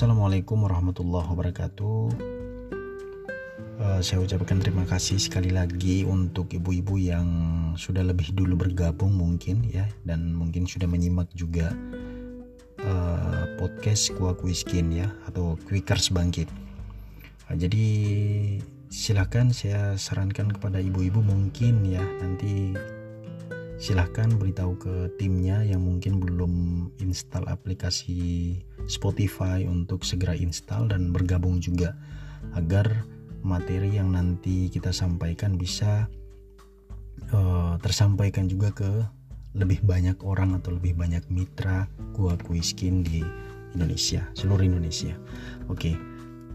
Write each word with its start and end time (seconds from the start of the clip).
Assalamualaikum 0.00 0.64
warahmatullahi 0.64 1.28
wabarakatuh. 1.28 2.00
Uh, 3.84 4.00
saya 4.00 4.24
ucapkan 4.24 4.56
terima 4.56 4.88
kasih 4.88 5.20
sekali 5.20 5.52
lagi 5.52 6.08
untuk 6.08 6.56
ibu-ibu 6.56 6.96
yang 6.96 7.28
sudah 7.76 8.00
lebih 8.00 8.32
dulu 8.32 8.64
bergabung 8.64 9.12
mungkin 9.12 9.60
ya 9.68 9.84
dan 10.08 10.32
mungkin 10.32 10.64
sudah 10.64 10.88
menyimak 10.88 11.28
juga 11.36 11.76
uh, 12.80 13.44
podcast 13.60 14.16
Kuak 14.16 14.40
Wiskin 14.40 14.88
ya 14.88 15.12
atau 15.28 15.60
Quickers 15.68 16.08
Bangkit. 16.08 16.48
Uh, 17.52 17.60
jadi 17.60 17.84
silahkan 18.88 19.52
saya 19.52 20.00
sarankan 20.00 20.48
kepada 20.48 20.80
ibu-ibu 20.80 21.20
mungkin 21.20 21.84
ya 21.84 22.00
nanti 22.24 22.72
silahkan 23.76 24.32
beritahu 24.32 24.80
ke 24.80 25.12
timnya 25.20 25.60
yang 25.60 25.84
mungkin 25.84 26.24
belum 26.24 26.52
install 27.04 27.44
aplikasi 27.52 28.64
Spotify 28.86 29.66
untuk 29.66 30.06
segera 30.06 30.36
install 30.36 30.92
dan 30.92 31.10
bergabung 31.10 31.58
juga 31.60 31.96
agar 32.54 33.04
materi 33.40 33.96
yang 33.96 34.12
nanti 34.12 34.68
kita 34.68 34.92
sampaikan 34.92 35.56
bisa 35.56 36.08
uh, 37.32 37.76
tersampaikan 37.80 38.48
juga 38.48 38.72
ke 38.72 38.90
lebih 39.56 39.82
banyak 39.82 40.20
orang 40.22 40.54
atau 40.60 40.76
lebih 40.76 40.94
banyak 40.94 41.26
mitra 41.32 41.90
gua 42.14 42.38
kuiskin 42.38 43.02
di 43.02 43.24
Indonesia 43.74 44.22
seluruh 44.36 44.62
Indonesia 44.62 45.16
oke 45.66 45.80
okay. 45.80 45.94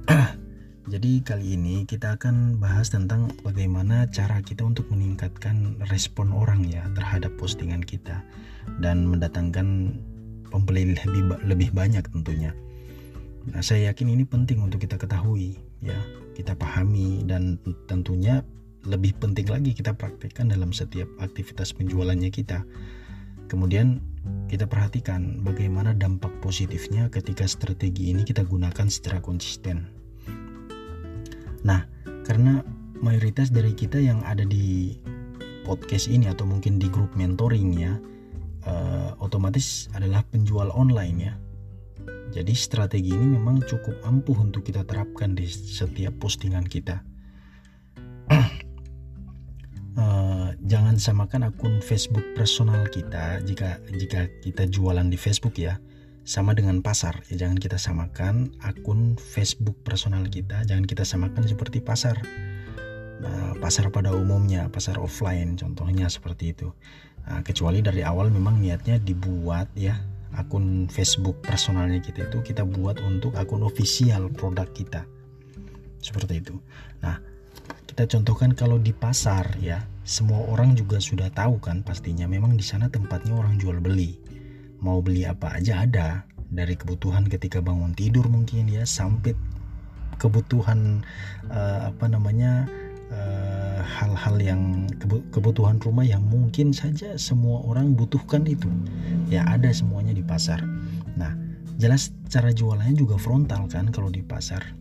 Jadi 0.85 1.25
kali 1.25 1.57
ini 1.57 1.81
kita 1.89 2.13
akan 2.13 2.61
bahas 2.61 2.93
tentang 2.93 3.33
bagaimana 3.41 4.05
cara 4.13 4.37
kita 4.45 4.61
untuk 4.61 4.85
meningkatkan 4.93 5.81
respon 5.89 6.29
orang 6.29 6.61
ya 6.61 6.85
terhadap 6.93 7.33
postingan 7.41 7.81
kita 7.81 8.21
dan 8.77 9.09
mendatangkan 9.09 9.97
pembeli 10.49 10.93
lebih 10.93 11.23
lebih 11.45 11.69
banyak 11.73 12.05
tentunya. 12.11 12.51
Nah, 13.45 13.61
saya 13.61 13.93
yakin 13.93 14.09
ini 14.09 14.25
penting 14.25 14.61
untuk 14.61 14.81
kita 14.81 14.97
ketahui 14.97 15.61
ya, 15.85 15.97
kita 16.33 16.57
pahami 16.57 17.21
dan 17.29 17.61
tentunya 17.85 18.41
lebih 18.85 19.17
penting 19.17 19.49
lagi 19.49 19.73
kita 19.73 19.97
praktekkan 19.97 20.49
dalam 20.49 20.69
setiap 20.69 21.09
aktivitas 21.21 21.73
penjualannya 21.73 22.29
kita. 22.29 22.65
Kemudian 23.45 24.01
kita 24.49 24.65
perhatikan 24.65 25.41
bagaimana 25.45 25.93
dampak 25.93 26.33
positifnya 26.41 27.09
ketika 27.13 27.45
strategi 27.45 28.09
ini 28.13 28.25
kita 28.25 28.41
gunakan 28.45 28.89
secara 28.89 29.21
konsisten. 29.21 29.85
Nah, 31.65 31.85
karena 32.25 32.61
mayoritas 33.01 33.49
dari 33.49 33.73
kita 33.73 33.97
yang 34.01 34.21
ada 34.25 34.45
di 34.45 34.97
podcast 35.65 36.09
ini 36.09 36.29
atau 36.29 36.45
mungkin 36.45 36.77
di 36.77 36.89
grup 36.89 37.13
mentoring 37.17 37.69
ya, 37.73 37.97
uh, 38.69 38.94
otomatis 39.25 39.89
adalah 39.97 40.21
penjual 40.29 40.69
online 40.71 41.17
ya. 41.17 41.33
Jadi 42.35 42.53
strategi 42.53 43.15
ini 43.15 43.37
memang 43.39 43.63
cukup 43.65 44.05
ampuh 44.05 44.37
untuk 44.45 44.61
kita 44.61 44.85
terapkan 44.85 45.33
di 45.33 45.47
setiap 45.49 46.19
postingan 46.21 46.67
kita. 46.67 47.01
uh, 49.97 50.49
jangan 50.69 50.97
samakan 50.97 51.53
akun 51.53 51.77
Facebook 51.77 52.25
personal 52.33 52.89
kita 52.89 53.37
jika 53.45 53.77
jika 53.93 54.25
kita 54.41 54.65
jualan 54.65 55.05
di 55.05 55.17
Facebook 55.17 55.61
ya 55.61 55.77
sama 56.25 56.57
dengan 56.57 56.81
pasar 56.81 57.21
ya 57.29 57.45
jangan 57.45 57.61
kita 57.61 57.77
samakan 57.77 58.49
akun 58.65 59.13
Facebook 59.13 59.77
personal 59.85 60.25
kita 60.25 60.65
jangan 60.65 60.89
kita 60.89 61.05
samakan 61.05 61.45
seperti 61.45 61.85
pasar 61.85 62.17
nah, 63.21 63.53
pasar 63.61 63.93
pada 63.93 64.09
umumnya 64.09 64.65
pasar 64.73 64.97
offline 64.97 65.53
contohnya 65.53 66.09
seperti 66.09 66.57
itu 66.57 66.73
nah, 67.27 67.41
kecuali 67.41 67.81
dari 67.81 68.01
awal 68.01 68.29
memang 68.29 68.61
niatnya 68.61 69.01
dibuat 69.01 69.69
ya 69.77 69.97
akun 70.35 70.91
Facebook 70.91 71.39
personalnya 71.41 72.03
kita 72.03 72.27
itu 72.27 72.43
kita 72.43 72.67
buat 72.67 72.99
untuk 73.01 73.33
akun 73.39 73.63
official 73.63 74.27
produk 74.31 74.67
kita. 74.75 75.07
Seperti 76.03 76.43
itu. 76.43 76.55
Nah 77.01 77.17
kita 77.87 78.05
contohkan 78.11 78.51
kalau 78.53 78.77
di 78.77 78.91
pasar 78.91 79.55
ya 79.57 79.81
semua 80.03 80.43
orang 80.51 80.75
juga 80.75 80.99
sudah 80.99 81.31
tahu 81.31 81.57
kan 81.63 81.81
pastinya 81.81 82.27
memang 82.27 82.59
di 82.59 82.61
sana 82.61 82.91
tempatnya 82.91 83.33
orang 83.33 83.55
jual 83.57 83.79
beli. 83.79 84.19
Mau 84.83 84.99
beli 85.01 85.23
apa 85.23 85.55
aja 85.55 85.87
ada 85.87 86.27
dari 86.51 86.77
kebutuhan 86.77 87.25
ketika 87.25 87.63
bangun 87.63 87.95
tidur 87.97 88.27
mungkin 88.29 88.69
ya 88.69 88.85
sampai 88.85 89.33
kebutuhan 90.15 91.03
uh, 91.51 91.91
apa 91.91 92.07
namanya 92.07 92.63
eh, 93.11 93.34
hal-hal 93.85 94.41
yang 94.41 94.89
kebutuhan 95.29 95.77
rumah 95.77 96.03
yang 96.03 96.25
mungkin 96.25 96.73
saja 96.73 97.13
semua 97.21 97.61
orang 97.61 97.93
butuhkan 97.93 98.43
itu 98.49 98.67
ya 99.29 99.45
ada 99.45 99.69
semuanya 99.69 100.11
di 100.11 100.25
pasar 100.25 100.65
nah 101.13 101.37
jelas 101.77 102.09
cara 102.27 102.49
jualannya 102.49 102.97
juga 102.97 103.21
frontal 103.21 103.69
kan 103.69 103.93
kalau 103.93 104.09
di 104.09 104.25
pasar 104.25 104.75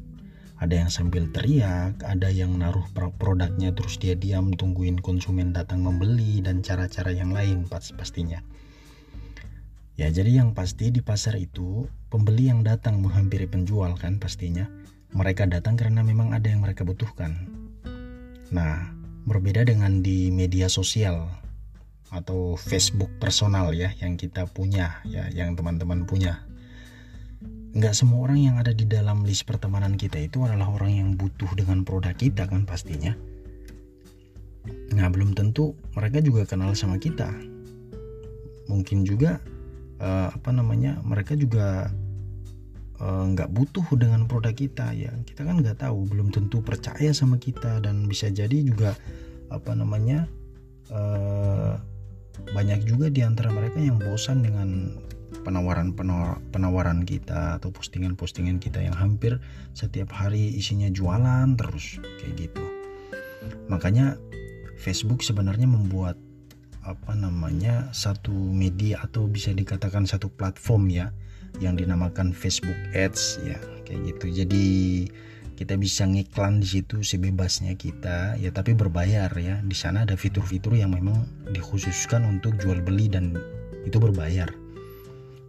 ada 0.54 0.80
yang 0.80 0.88
sambil 0.88 1.28
teriak, 1.28 1.98
ada 2.06 2.30
yang 2.30 2.56
naruh 2.56 2.86
produknya 2.94 3.74
terus 3.74 3.98
dia 3.98 4.14
diam 4.14 4.54
tungguin 4.54 5.02
konsumen 5.02 5.50
datang 5.50 5.82
membeli 5.82 6.40
dan 6.40 6.62
cara-cara 6.62 7.10
yang 7.10 7.34
lain 7.34 7.66
pastinya. 7.68 8.38
Ya, 9.94 10.08
jadi 10.08 10.42
yang 10.42 10.54
pasti 10.54 10.94
di 10.94 11.02
pasar 11.02 11.38
itu 11.38 11.90
pembeli 12.06 12.50
yang 12.50 12.62
datang 12.62 13.02
menghampiri 13.02 13.50
penjual 13.50 13.98
kan 13.98 14.22
pastinya. 14.22 14.70
Mereka 15.14 15.46
datang 15.50 15.74
karena 15.78 16.02
memang 16.06 16.34
ada 16.34 16.50
yang 16.50 16.62
mereka 16.62 16.82
butuhkan. 16.86 17.63
Nah, 18.52 18.92
berbeda 19.24 19.64
dengan 19.64 20.04
di 20.04 20.28
media 20.28 20.68
sosial 20.68 21.24
atau 22.12 22.54
Facebook 22.60 23.08
personal 23.16 23.72
ya 23.72 23.90
yang 23.98 24.20
kita 24.20 24.44
punya 24.44 25.00
ya, 25.08 25.32
yang 25.32 25.56
teman-teman 25.56 26.04
punya. 26.04 26.44
Nggak 27.74 27.94
semua 27.96 28.28
orang 28.28 28.38
yang 28.38 28.56
ada 28.60 28.70
di 28.70 28.86
dalam 28.86 29.24
list 29.26 29.48
pertemanan 29.48 29.96
kita 29.98 30.20
itu 30.20 30.44
adalah 30.44 30.70
orang 30.70 30.92
yang 30.94 31.08
butuh 31.16 31.48
dengan 31.56 31.82
produk 31.82 32.14
kita 32.14 32.46
kan 32.46 32.68
pastinya. 32.68 33.16
Nah, 34.94 35.10
belum 35.10 35.34
tentu 35.34 35.74
mereka 35.96 36.22
juga 36.22 36.46
kenal 36.46 36.76
sama 36.76 37.02
kita. 37.02 37.32
Mungkin 38.70 39.02
juga 39.02 39.42
uh, 39.98 40.30
apa 40.30 40.50
namanya 40.54 41.02
mereka 41.02 41.34
juga 41.34 41.90
nggak 43.04 43.50
uh, 43.50 43.52
butuh 43.52 43.86
dengan 44.00 44.24
produk 44.24 44.56
kita 44.56 44.96
ya. 44.96 45.12
Kita 45.28 45.44
kan 45.44 45.60
nggak 45.60 45.84
tahu 45.84 46.08
belum 46.08 46.32
tentu 46.32 46.64
percaya 46.64 47.12
sama 47.12 47.36
kita 47.36 47.84
dan 47.84 48.08
bisa 48.08 48.32
jadi 48.32 48.64
juga 48.64 48.96
apa 49.52 49.76
namanya 49.76 50.24
uh, 50.88 51.76
banyak 52.56 52.88
juga 52.88 53.12
di 53.12 53.20
antara 53.22 53.52
mereka 53.52 53.78
yang 53.78 54.00
bosan 54.00 54.42
dengan 54.42 54.98
penawaran 55.44 55.92
penawaran 56.50 57.04
kita 57.04 57.60
atau 57.60 57.68
postingan-postingan 57.70 58.58
kita 58.58 58.80
yang 58.80 58.96
hampir 58.96 59.36
setiap 59.76 60.10
hari 60.10 60.56
isinya 60.56 60.88
jualan 60.88 61.54
terus 61.60 62.00
kayak 62.22 62.48
gitu. 62.48 62.64
Makanya 63.68 64.16
Facebook 64.80 65.20
sebenarnya 65.20 65.68
membuat 65.68 66.16
apa 66.84 67.16
namanya 67.16 67.88
satu 67.96 68.32
media 68.32 69.00
atau 69.00 69.24
bisa 69.24 69.52
dikatakan 69.52 70.04
satu 70.04 70.28
platform 70.28 70.92
ya 70.92 71.06
yang 71.62 71.78
dinamakan 71.78 72.34
Facebook 72.34 72.76
Ads 72.94 73.42
ya 73.46 73.58
kayak 73.86 74.14
gitu. 74.14 74.26
Jadi 74.44 74.66
kita 75.54 75.78
bisa 75.78 76.02
ngiklan 76.02 76.58
di 76.58 76.66
situ 76.66 77.06
sebebasnya 77.06 77.78
kita 77.78 78.34
ya 78.38 78.50
tapi 78.50 78.74
berbayar 78.74 79.30
ya. 79.38 79.62
Di 79.62 79.76
sana 79.76 80.02
ada 80.02 80.18
fitur-fitur 80.18 80.74
yang 80.74 80.94
memang 80.94 81.26
dikhususkan 81.54 82.26
untuk 82.26 82.58
jual 82.58 82.82
beli 82.82 83.06
dan 83.06 83.38
itu 83.86 84.00
berbayar. 84.00 84.50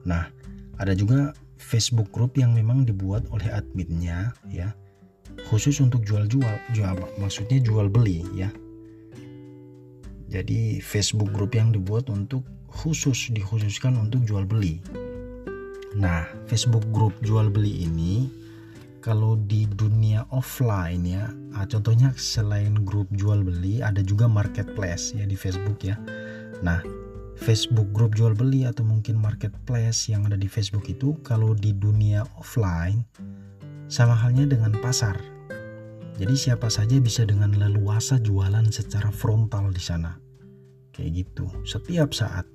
Nah 0.06 0.30
ada 0.78 0.94
juga 0.94 1.34
Facebook 1.58 2.12
Group 2.14 2.38
yang 2.38 2.54
memang 2.54 2.86
dibuat 2.86 3.26
oleh 3.32 3.50
adminnya 3.50 4.36
ya 4.52 4.76
khusus 5.50 5.84
untuk 5.84 6.08
jual-jual 6.08 6.56
jual 6.72 6.96
maksudnya 7.20 7.60
jual 7.60 7.92
beli 7.92 8.24
ya. 8.34 8.50
Jadi 10.26 10.82
Facebook 10.82 11.30
group 11.32 11.54
yang 11.54 11.70
dibuat 11.70 12.10
untuk 12.10 12.44
khusus 12.68 13.30
dikhususkan 13.32 13.96
untuk 13.96 14.26
jual 14.26 14.44
beli. 14.44 14.82
Nah, 15.96 16.28
Facebook 16.52 16.84
group 16.92 17.16
jual 17.24 17.48
beli 17.48 17.88
ini 17.88 18.28
kalau 19.00 19.40
di 19.40 19.70
dunia 19.70 20.28
offline 20.34 21.04
ya, 21.08 21.32
ah, 21.56 21.64
contohnya 21.64 22.12
selain 22.20 22.84
grup 22.84 23.08
jual 23.16 23.46
beli 23.46 23.80
ada 23.80 24.04
juga 24.04 24.28
marketplace 24.28 25.16
ya 25.16 25.24
di 25.24 25.38
Facebook 25.40 25.80
ya. 25.82 25.96
Nah, 26.60 26.84
Facebook 27.40 27.88
group 27.96 28.16
jual 28.16 28.36
beli 28.36 28.68
atau 28.68 28.84
mungkin 28.84 29.16
marketplace 29.20 30.12
yang 30.12 30.28
ada 30.28 30.36
di 30.36 30.52
Facebook 30.52 30.88
itu 30.92 31.16
kalau 31.24 31.56
di 31.56 31.72
dunia 31.72 32.28
offline 32.36 33.08
sama 33.88 34.18
halnya 34.18 34.50
dengan 34.50 34.74
pasar 34.82 35.16
jadi 36.16 36.32
siapa 36.32 36.72
saja 36.72 36.96
bisa 37.04 37.28
dengan 37.28 37.52
leluasa 37.52 38.16
jualan 38.24 38.64
secara 38.72 39.12
frontal 39.12 39.68
di 39.76 39.84
sana. 39.84 40.16
Kayak 40.96 41.12
gitu. 41.12 41.46
Setiap 41.68 42.16
saat, 42.16 42.48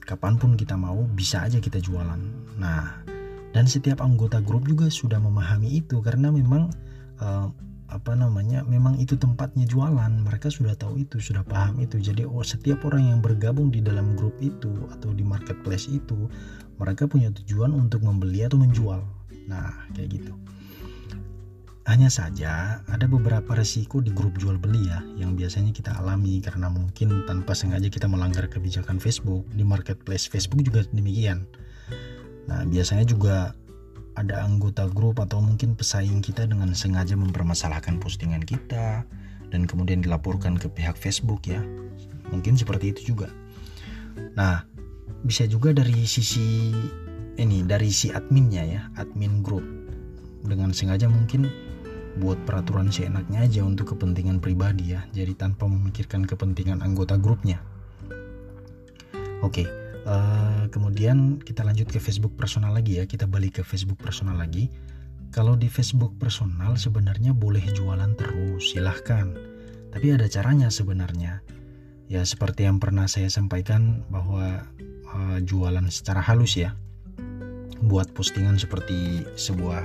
kapan 0.00 0.40
pun 0.40 0.56
kita 0.56 0.72
mau, 0.72 1.04
bisa 1.04 1.44
aja 1.44 1.60
kita 1.60 1.84
jualan. 1.84 2.47
Nah, 2.58 3.06
dan 3.54 3.64
setiap 3.64 4.04
anggota 4.04 4.42
grup 4.42 4.66
juga 4.66 4.90
sudah 4.92 5.22
memahami 5.22 5.80
itu 5.80 6.02
karena 6.04 6.28
memang 6.28 6.68
uh, 7.22 7.48
apa 7.88 8.12
namanya 8.12 8.60
memang 8.68 9.00
itu 9.00 9.16
tempatnya 9.16 9.64
jualan. 9.64 10.12
Mereka 10.20 10.52
sudah 10.52 10.76
tahu 10.76 11.00
itu 11.00 11.16
sudah 11.22 11.40
paham 11.46 11.80
itu. 11.80 11.96
Jadi 11.96 12.28
oh, 12.28 12.44
setiap 12.44 12.84
orang 12.84 13.16
yang 13.16 13.18
bergabung 13.24 13.72
di 13.72 13.80
dalam 13.80 14.12
grup 14.12 14.36
itu 14.44 14.68
atau 14.92 15.16
di 15.16 15.24
marketplace 15.24 15.88
itu 15.88 16.28
mereka 16.76 17.08
punya 17.08 17.32
tujuan 17.32 17.72
untuk 17.72 18.04
membeli 18.04 18.44
atau 18.44 18.60
menjual. 18.60 19.00
Nah 19.48 19.72
kayak 19.96 20.20
gitu. 20.20 20.34
Hanya 21.88 22.12
saja 22.12 22.84
ada 22.84 23.08
beberapa 23.08 23.56
resiko 23.56 24.04
di 24.04 24.12
grup 24.12 24.36
jual 24.36 24.60
beli 24.60 24.92
ya 24.92 25.00
yang 25.16 25.32
biasanya 25.32 25.72
kita 25.72 25.96
alami 25.96 26.44
karena 26.44 26.68
mungkin 26.68 27.24
tanpa 27.24 27.56
sengaja 27.56 27.88
kita 27.88 28.04
melanggar 28.04 28.44
kebijakan 28.44 29.00
Facebook 29.00 29.48
di 29.56 29.64
marketplace 29.64 30.28
Facebook 30.28 30.60
juga 30.60 30.84
demikian. 30.92 31.48
Nah 32.48 32.64
biasanya 32.64 33.04
juga 33.04 33.52
ada 34.18 34.42
anggota 34.42 34.90
grup 34.90 35.22
atau 35.22 35.38
mungkin 35.38 35.78
pesaing 35.78 36.24
kita 36.24 36.48
dengan 36.50 36.74
sengaja 36.74 37.14
mempermasalahkan 37.14 38.02
postingan 38.02 38.42
kita 38.42 39.06
dan 39.52 39.60
kemudian 39.68 40.02
dilaporkan 40.02 40.58
ke 40.58 40.66
pihak 40.66 40.98
Facebook 40.98 41.46
ya. 41.46 41.62
Mungkin 42.34 42.58
seperti 42.58 42.96
itu 42.96 43.14
juga. 43.14 43.30
Nah 44.34 44.66
bisa 45.22 45.46
juga 45.46 45.70
dari 45.70 46.02
sisi 46.08 46.74
ini 47.38 47.62
dari 47.62 47.90
si 47.94 48.10
adminnya 48.10 48.62
ya 48.66 48.82
admin 48.98 49.42
grup 49.42 49.62
dengan 50.42 50.74
sengaja 50.74 51.06
mungkin 51.06 51.46
buat 52.18 52.38
peraturan 52.46 52.90
seenaknya 52.90 53.46
aja 53.46 53.62
untuk 53.62 53.94
kepentingan 53.94 54.42
pribadi 54.42 54.94
ya 54.98 55.06
jadi 55.14 55.34
tanpa 55.38 55.70
memikirkan 55.70 56.26
kepentingan 56.26 56.82
anggota 56.82 57.14
grupnya 57.14 57.62
oke 59.42 59.87
uh, 60.06 60.70
kemudian 60.70 61.40
kita 61.42 61.64
lanjut 61.66 61.88
ke 61.90 61.98
Facebook 61.98 62.36
personal 62.36 62.76
lagi 62.76 63.00
ya. 63.00 63.04
Kita 63.08 63.24
balik 63.26 63.58
ke 63.58 63.62
Facebook 63.66 63.98
personal 63.98 64.38
lagi. 64.38 64.70
Kalau 65.34 65.56
di 65.56 65.68
Facebook 65.68 66.16
personal 66.16 66.76
sebenarnya 66.76 67.36
boleh 67.36 67.62
jualan 67.74 68.14
terus 68.14 68.72
silahkan. 68.72 69.34
Tapi 69.90 70.06
ada 70.14 70.28
caranya 70.28 70.68
sebenarnya. 70.68 71.40
Ya 72.08 72.24
seperti 72.24 72.64
yang 72.64 72.80
pernah 72.80 73.04
saya 73.04 73.28
sampaikan 73.28 74.04
bahwa 74.08 74.64
uh, 75.12 75.38
jualan 75.44 75.84
secara 75.88 76.24
halus 76.24 76.56
ya. 76.56 76.76
Buat 77.84 78.12
postingan 78.12 78.58
seperti 78.58 79.24
sebuah 79.38 79.84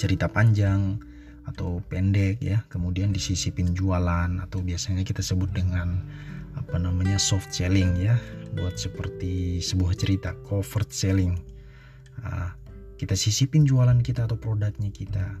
cerita 0.00 0.30
panjang 0.30 1.02
atau 1.46 1.82
pendek 1.90 2.38
ya. 2.40 2.62
Kemudian 2.70 3.10
disisipin 3.10 3.74
jualan 3.74 4.40
atau 4.42 4.62
biasanya 4.62 5.02
kita 5.02 5.20
sebut 5.20 5.50
dengan 5.50 6.02
apa 6.56 6.80
namanya 6.80 7.20
soft 7.20 7.52
selling 7.52 8.00
ya 8.00 8.16
buat 8.56 8.80
seperti 8.80 9.60
sebuah 9.60 9.92
cerita 9.94 10.32
covert 10.48 10.88
selling. 10.88 11.36
Nah, 12.24 12.56
kita 12.96 13.12
sisipin 13.12 13.68
jualan 13.68 14.00
kita 14.00 14.24
atau 14.24 14.40
produknya 14.40 14.88
kita. 14.88 15.36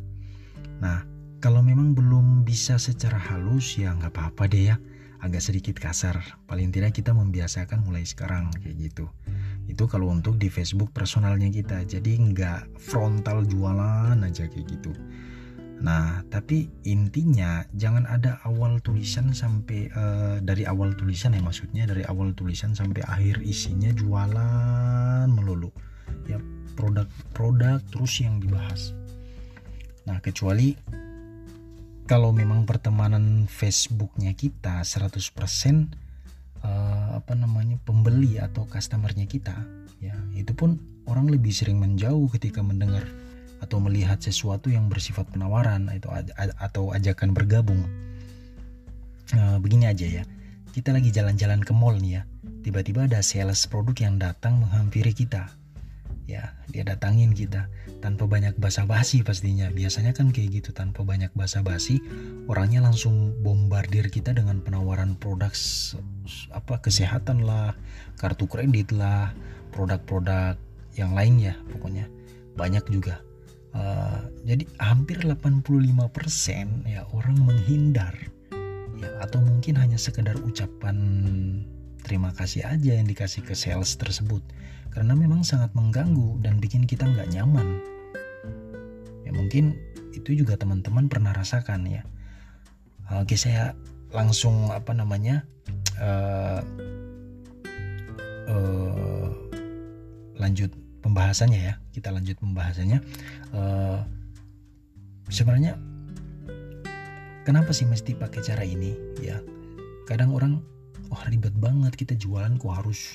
Nah 0.80 1.08
kalau 1.40 1.64
memang 1.64 1.96
belum 1.96 2.44
bisa 2.44 2.76
secara 2.76 3.16
halus 3.16 3.80
ya 3.80 3.96
nggak 3.96 4.12
apa-apa 4.12 4.44
deh 4.48 4.72
ya. 4.72 4.76
Agak 5.24 5.40
sedikit 5.40 5.80
kasar. 5.80 6.20
Paling 6.44 6.68
tidak 6.70 6.92
kita 6.92 7.16
membiasakan 7.16 7.82
mulai 7.88 8.04
sekarang 8.04 8.52
kayak 8.60 8.92
gitu. 8.92 9.08
Itu 9.66 9.88
kalau 9.88 10.12
untuk 10.12 10.36
di 10.36 10.52
Facebook 10.52 10.92
personalnya 10.92 11.48
kita. 11.48 11.82
Jadi 11.88 12.20
nggak 12.20 12.76
frontal 12.76 13.48
jualan 13.48 14.20
aja 14.20 14.44
kayak 14.46 14.68
gitu 14.68 14.92
Nah, 15.76 16.24
tapi 16.32 16.72
intinya 16.88 17.60
jangan 17.76 18.08
ada 18.08 18.40
awal 18.48 18.80
tulisan 18.80 19.36
sampai 19.36 19.92
uh, 19.92 20.36
dari 20.40 20.64
awal 20.64 20.96
tulisan 20.96 21.36
ya 21.36 21.42
maksudnya 21.44 21.84
dari 21.84 22.00
awal 22.08 22.32
tulisan 22.32 22.72
sampai 22.72 23.04
akhir 23.04 23.44
isinya 23.44 23.92
jualan 23.92 25.28
melulu. 25.28 25.68
Ya 26.24 26.40
produk-produk 26.76 27.80
terus 27.92 28.20
yang 28.20 28.40
dibahas. 28.40 28.96
Nah, 30.08 30.20
kecuali 30.22 30.76
kalau 32.06 32.30
memang 32.30 32.64
pertemanan 32.64 33.50
Facebooknya 33.50 34.32
kita 34.32 34.80
100% 34.86 35.10
uh, 35.10 35.18
eh, 36.62 37.08
apa 37.18 37.32
namanya 37.34 37.76
pembeli 37.82 38.38
atau 38.38 38.64
customernya 38.70 39.26
kita, 39.26 39.56
ya 39.98 40.14
itu 40.38 40.54
pun 40.54 40.78
orang 41.10 41.26
lebih 41.26 41.50
sering 41.50 41.82
menjauh 41.82 42.30
ketika 42.30 42.62
mendengar 42.62 43.02
atau 43.62 43.80
melihat 43.80 44.20
sesuatu 44.20 44.68
yang 44.68 44.88
bersifat 44.90 45.28
penawaran 45.32 45.88
atau 45.88 46.12
atau 46.60 46.84
ajakan 46.92 47.32
bergabung. 47.32 47.82
Nah, 49.34 49.58
begini 49.58 49.90
aja 49.90 50.06
ya, 50.06 50.22
kita 50.70 50.94
lagi 50.94 51.10
jalan-jalan 51.10 51.64
ke 51.64 51.72
mall 51.74 51.98
nih 51.98 52.20
ya, 52.20 52.22
tiba-tiba 52.62 53.10
ada 53.10 53.20
sales 53.24 53.66
produk 53.66 53.96
yang 54.06 54.16
datang 54.20 54.62
menghampiri 54.62 55.10
kita. 55.10 55.50
Ya, 56.26 56.58
dia 56.74 56.82
datangin 56.82 57.30
kita 57.30 57.70
tanpa 58.02 58.26
banyak 58.26 58.58
basa-basi 58.58 59.22
pastinya. 59.22 59.70
Biasanya 59.70 60.10
kan 60.10 60.34
kayak 60.34 60.58
gitu 60.58 60.70
tanpa 60.74 61.06
banyak 61.06 61.30
basa-basi, 61.38 62.02
orangnya 62.50 62.82
langsung 62.82 63.30
bombardir 63.46 64.10
kita 64.10 64.34
dengan 64.34 64.58
penawaran 64.58 65.14
produk 65.14 65.54
apa 66.50 66.82
kesehatan 66.82 67.46
lah, 67.46 67.78
kartu 68.18 68.50
kredit 68.50 68.90
lah, 68.90 69.30
produk-produk 69.70 70.58
yang 70.96 71.12
lain 71.12 71.36
ya 71.36 71.54
pokoknya 71.68 72.08
banyak 72.56 72.82
juga 72.88 73.20
Uh, 73.76 74.24
jadi 74.48 74.64
hampir 74.80 75.20
85% 75.20 76.88
ya 76.88 77.04
orang 77.12 77.36
menghindar. 77.44 78.16
Ya 78.96 79.10
atau 79.20 79.44
mungkin 79.44 79.76
hanya 79.76 80.00
sekedar 80.00 80.40
ucapan 80.40 80.96
terima 82.00 82.32
kasih 82.32 82.64
aja 82.64 82.96
yang 82.96 83.04
dikasih 83.04 83.44
ke 83.44 83.52
sales 83.52 83.92
tersebut. 84.00 84.40
Karena 84.88 85.12
memang 85.12 85.44
sangat 85.44 85.76
mengganggu 85.76 86.40
dan 86.40 86.56
bikin 86.56 86.88
kita 86.88 87.04
nggak 87.04 87.36
nyaman. 87.36 87.84
Ya 89.28 89.36
mungkin 89.36 89.76
itu 90.16 90.32
juga 90.32 90.56
teman-teman 90.56 91.12
pernah 91.12 91.36
rasakan 91.36 91.84
ya. 91.84 92.00
Oke 93.12 93.36
saya 93.36 93.76
langsung 94.08 94.72
apa 94.72 94.96
namanya 94.96 95.44
uh, 96.00 96.64
uh, 98.48 99.28
lanjut 100.40 100.72
pembahasannya 101.06 101.60
ya. 101.62 101.74
Kita 101.94 102.10
lanjut 102.10 102.34
pembahasannya. 102.42 102.98
Uh, 103.54 104.02
sebenarnya 105.30 105.78
kenapa 107.46 107.70
sih 107.70 107.86
mesti 107.86 108.18
pakai 108.18 108.42
cara 108.42 108.66
ini 108.66 108.98
ya? 109.22 109.38
Kadang 110.10 110.34
orang 110.34 110.58
wah 111.06 111.22
ribet 111.30 111.54
banget 111.54 111.94
kita 111.94 112.18
jualan 112.18 112.58
kok 112.58 112.74
harus 112.74 113.14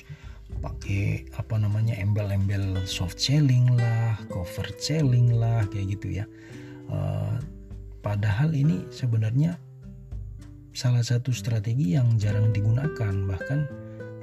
pakai 0.64 1.28
apa 1.36 1.56
namanya 1.56 1.96
embel-embel 1.96 2.84
soft 2.84 3.16
selling 3.16 3.72
lah 3.76 4.16
cover 4.32 4.68
selling 4.80 5.36
lah 5.36 5.68
kayak 5.68 6.00
gitu 6.00 6.24
ya. 6.24 6.24
Uh, 6.88 7.36
padahal 8.00 8.56
ini 8.56 8.88
sebenarnya 8.88 9.60
salah 10.72 11.04
satu 11.04 11.32
strategi 11.36 11.96
yang 11.96 12.16
jarang 12.16 12.48
digunakan 12.52 13.12
bahkan 13.28 13.68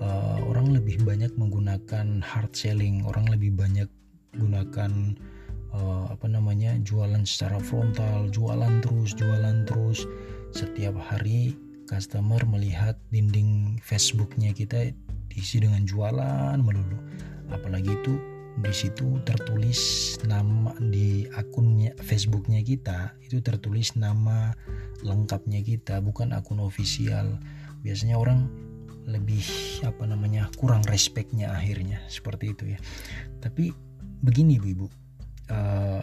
uh, 0.01 0.40
orang 0.47 0.76
lebih 0.76 1.04
banyak 1.04 1.31
menggunakan 1.35 2.24
hard 2.24 2.52
selling 2.56 3.04
orang 3.07 3.28
lebih 3.30 3.56
banyak 3.56 3.88
gunakan 4.35 4.92
uh, 5.74 6.06
apa 6.09 6.28
namanya 6.30 6.78
jualan 6.81 7.24
secara 7.26 7.59
frontal 7.59 8.28
jualan 8.31 8.81
terus 8.83 9.14
jualan 9.16 9.68
terus. 9.68 10.07
Setiap 10.50 10.97
hari 10.97 11.54
customer 11.85 12.42
melihat 12.45 12.97
dinding 13.14 13.78
Facebooknya 13.85 14.50
kita 14.50 14.94
diisi 15.30 15.62
dengan 15.62 15.85
jualan 15.85 16.57
melulu. 16.57 16.97
Apalagi 17.54 17.94
itu 17.94 18.18
di 18.59 18.74
situ 18.76 19.21
tertulis 19.24 19.80
nama 20.28 20.76
di 20.81 21.24
akunnya 21.31 21.95
Facebooknya 22.02 22.59
kita 22.59 23.16
itu 23.24 23.40
tertulis 23.40 23.95
nama 23.95 24.52
lengkapnya 25.06 25.64
kita 25.64 26.02
bukan 26.04 26.33
akun 26.35 26.59
ofisial. 26.59 27.40
Biasanya 27.85 28.19
orang 28.19 28.52
lebih 29.09 29.44
apa 29.83 30.06
namanya 30.06 30.47
kurang 30.56 30.85
respeknya 30.85 31.51
akhirnya. 31.51 31.99
Seperti 32.07 32.54
itu 32.54 32.63
ya. 32.73 32.80
Tapi 33.42 33.73
begini 34.21 34.59
ibu-ibu 34.59 34.87
uh, 35.49 36.01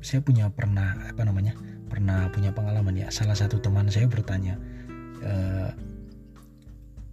saya 0.00 0.20
punya 0.22 0.46
pernah 0.48 0.94
apa 1.10 1.22
namanya 1.26 1.58
pernah 1.86 2.28
punya 2.32 2.50
pengalaman 2.50 2.96
ya. 2.96 3.08
Salah 3.12 3.36
satu 3.36 3.60
teman 3.60 3.88
saya 3.92 4.08
bertanya 4.08 4.56
uh, 5.22 5.70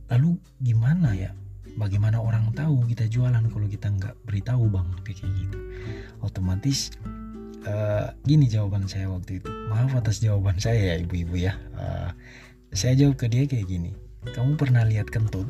lalu 0.09 0.39
gimana 0.63 1.13
ya? 1.13 1.31
Bagaimana 1.73 2.21
orang 2.21 2.53
tahu 2.53 2.85
kita 2.85 3.09
jualan 3.09 3.49
kalau 3.49 3.65
kita 3.65 3.89
nggak 3.89 4.13
beritahu 4.29 4.69
bang? 4.69 4.87
Kayak 5.01 5.25
gitu. 5.41 5.57
Otomatis 6.21 6.93
uh, 7.65 8.13
gini 8.23 8.45
jawaban 8.45 8.85
saya 8.85 9.09
waktu 9.09 9.41
itu. 9.41 9.49
Maaf 9.73 9.97
atas 9.97 10.21
jawaban 10.21 10.61
saya 10.61 10.93
ya 10.93 10.95
ibu-ibu 11.01 11.33
ya. 11.33 11.57
Uh, 11.73 12.13
saya 12.73 12.97
jawab 12.97 13.21
ke 13.21 13.29
dia 13.29 13.45
kayak 13.45 13.69
gini 13.69 13.93
kamu 14.31 14.55
pernah 14.55 14.87
lihat 14.87 15.11
kentut? 15.11 15.45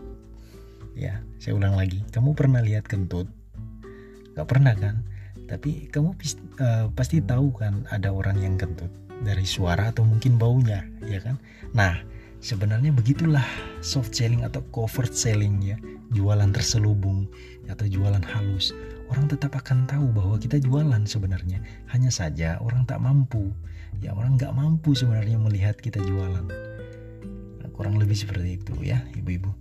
Ya, 0.98 1.22
saya 1.38 1.53
ulang 1.53 1.77
lagi. 1.77 2.01
Kamu 2.10 2.34
pernah 2.34 2.65
lihat 2.65 2.89
kentut? 2.89 3.30
Gak 4.34 4.50
pernah 4.50 4.74
kan? 4.74 5.06
Tapi 5.46 5.94
kamu 5.94 6.18
uh, 6.58 6.89
pasti 6.98 7.22
tahu 7.22 7.53
kan 7.53 7.86
ada 7.94 8.10
orang 8.10 8.42
yang 8.42 8.58
kentut 8.58 8.89
dari 9.22 9.46
suara 9.46 9.94
atau 9.94 10.01
mungkin 10.01 10.42
baunya, 10.42 10.82
ya 11.06 11.22
kan? 11.22 11.38
Nah, 11.77 12.01
sebenarnya 12.42 12.89
begitulah 12.89 13.46
soft 13.86 14.18
selling 14.18 14.42
atau 14.42 14.65
covert 14.74 15.13
selling 15.13 15.62
ya, 15.62 15.77
jualan 16.10 16.50
terselubung 16.50 17.30
atau 17.70 17.86
jualan 17.86 18.25
halus. 18.25 18.74
Orang 19.13 19.30
tetap 19.30 19.53
akan 19.53 19.86
tahu 19.86 20.10
bahwa 20.10 20.42
kita 20.42 20.58
jualan 20.58 21.06
sebenarnya. 21.06 21.62
Hanya 21.94 22.10
saja 22.10 22.58
orang 22.65 22.89
tak 22.89 22.98
mampu. 22.98 23.53
Ya 24.01 24.18
orang 24.18 24.42
nggak 24.42 24.58
mampu 24.58 24.98
sebenarnya 24.98 25.38
melihat 25.38 25.77
kita 25.77 26.01
jualan 26.01 26.73
kurang 27.74 27.98
lebih 27.98 28.15
seperti 28.15 28.62
itu 28.62 28.74
ya 28.86 29.01
ibu-ibu. 29.18 29.51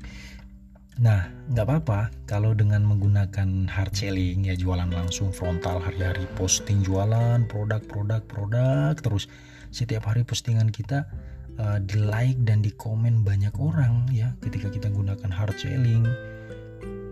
Nah, 1.00 1.24
nggak 1.48 1.64
apa-apa 1.64 2.00
kalau 2.28 2.52
dengan 2.52 2.84
menggunakan 2.84 3.64
hard 3.64 3.96
selling 3.96 4.44
ya 4.44 4.52
jualan 4.52 4.92
langsung 4.92 5.32
frontal 5.32 5.80
hari-hari 5.80 6.28
posting 6.36 6.84
jualan 6.84 7.48
produk-produk 7.48 8.20
produk 8.28 8.92
terus. 9.00 9.24
Setiap 9.72 10.04
hari 10.04 10.20
postingan 10.20 10.68
kita 10.68 11.08
uh, 11.56 11.80
di 11.80 11.96
like 11.96 12.36
dan 12.44 12.60
di 12.60 12.68
komen 12.76 13.24
banyak 13.24 13.56
orang 13.56 14.04
ya 14.12 14.36
ketika 14.44 14.68
kita 14.68 14.92
gunakan 14.92 15.32
hard 15.32 15.56
selling. 15.56 16.04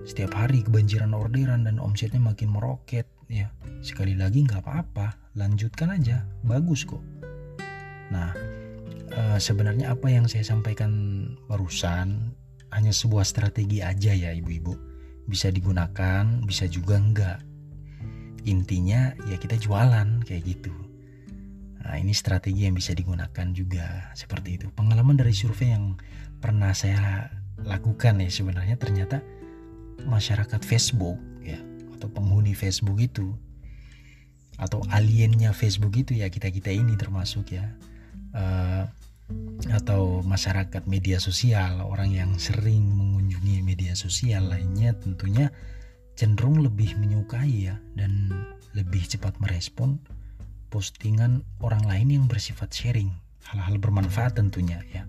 Setiap 0.05 0.37
hari 0.37 0.61
kebanjiran 0.61 1.17
orderan 1.17 1.65
dan 1.65 1.81
omsetnya 1.81 2.21
makin 2.21 2.53
meroket 2.53 3.09
ya. 3.33 3.49
Sekali 3.81 4.13
lagi 4.13 4.45
nggak 4.45 4.61
apa-apa 4.61 5.17
lanjutkan 5.41 5.97
aja 5.97 6.29
bagus 6.45 6.85
kok. 6.85 7.01
Nah 8.13 8.60
uh, 9.15 9.39
sebenarnya 9.39 9.95
apa 9.95 10.11
yang 10.11 10.27
saya 10.31 10.47
sampaikan 10.47 10.91
barusan 11.51 12.35
hanya 12.71 12.95
sebuah 12.95 13.27
strategi 13.27 13.83
aja 13.83 14.15
ya 14.15 14.31
ibu-ibu. 14.35 14.75
Bisa 15.27 15.51
digunakan, 15.51 16.43
bisa 16.47 16.67
juga 16.67 16.99
enggak. 16.99 17.39
Intinya 18.47 19.15
ya 19.29 19.37
kita 19.37 19.59
jualan 19.59 20.23
kayak 20.27 20.43
gitu. 20.47 20.73
Nah, 21.81 21.97
ini 21.97 22.15
strategi 22.15 22.69
yang 22.69 22.77
bisa 22.77 22.95
digunakan 22.95 23.47
juga 23.51 24.15
seperti 24.15 24.61
itu. 24.61 24.67
Pengalaman 24.75 25.19
dari 25.19 25.35
survei 25.35 25.75
yang 25.75 25.99
pernah 26.39 26.71
saya 26.73 27.29
lakukan 27.61 28.23
ya 28.23 28.31
sebenarnya 28.33 28.77
ternyata 28.81 29.21
masyarakat 30.09 30.65
Facebook 30.65 31.21
ya 31.45 31.61
atau 31.93 32.09
penghuni 32.09 32.57
Facebook 32.57 32.97
itu 32.97 33.37
atau 34.57 34.81
aliennya 34.93 35.53
Facebook 35.53 35.93
itu 35.97 36.17
ya 36.17 36.29
kita 36.33 36.49
kita 36.53 36.73
ini 36.73 36.97
termasuk 36.97 37.53
ya 37.53 37.65
uh, 38.33 38.89
atau 39.71 40.25
masyarakat 40.25 40.89
media 40.91 41.23
sosial, 41.23 41.85
orang 41.85 42.11
yang 42.11 42.31
sering 42.41 42.85
mengunjungi 42.91 43.63
media 43.63 43.95
sosial 43.95 44.51
lainnya 44.51 44.97
tentunya 44.99 45.53
cenderung 46.19 46.61
lebih 46.61 46.99
menyukai 46.99 47.71
ya 47.71 47.77
dan 47.95 48.33
lebih 48.75 49.07
cepat 49.07 49.37
merespon 49.39 50.01
postingan 50.71 51.43
orang 51.59 51.83
lain 51.87 52.09
yang 52.15 52.25
bersifat 52.31 52.71
sharing, 52.71 53.11
hal-hal 53.51 53.77
bermanfaat 53.83 54.39
tentunya 54.39 54.79
ya. 54.95 55.03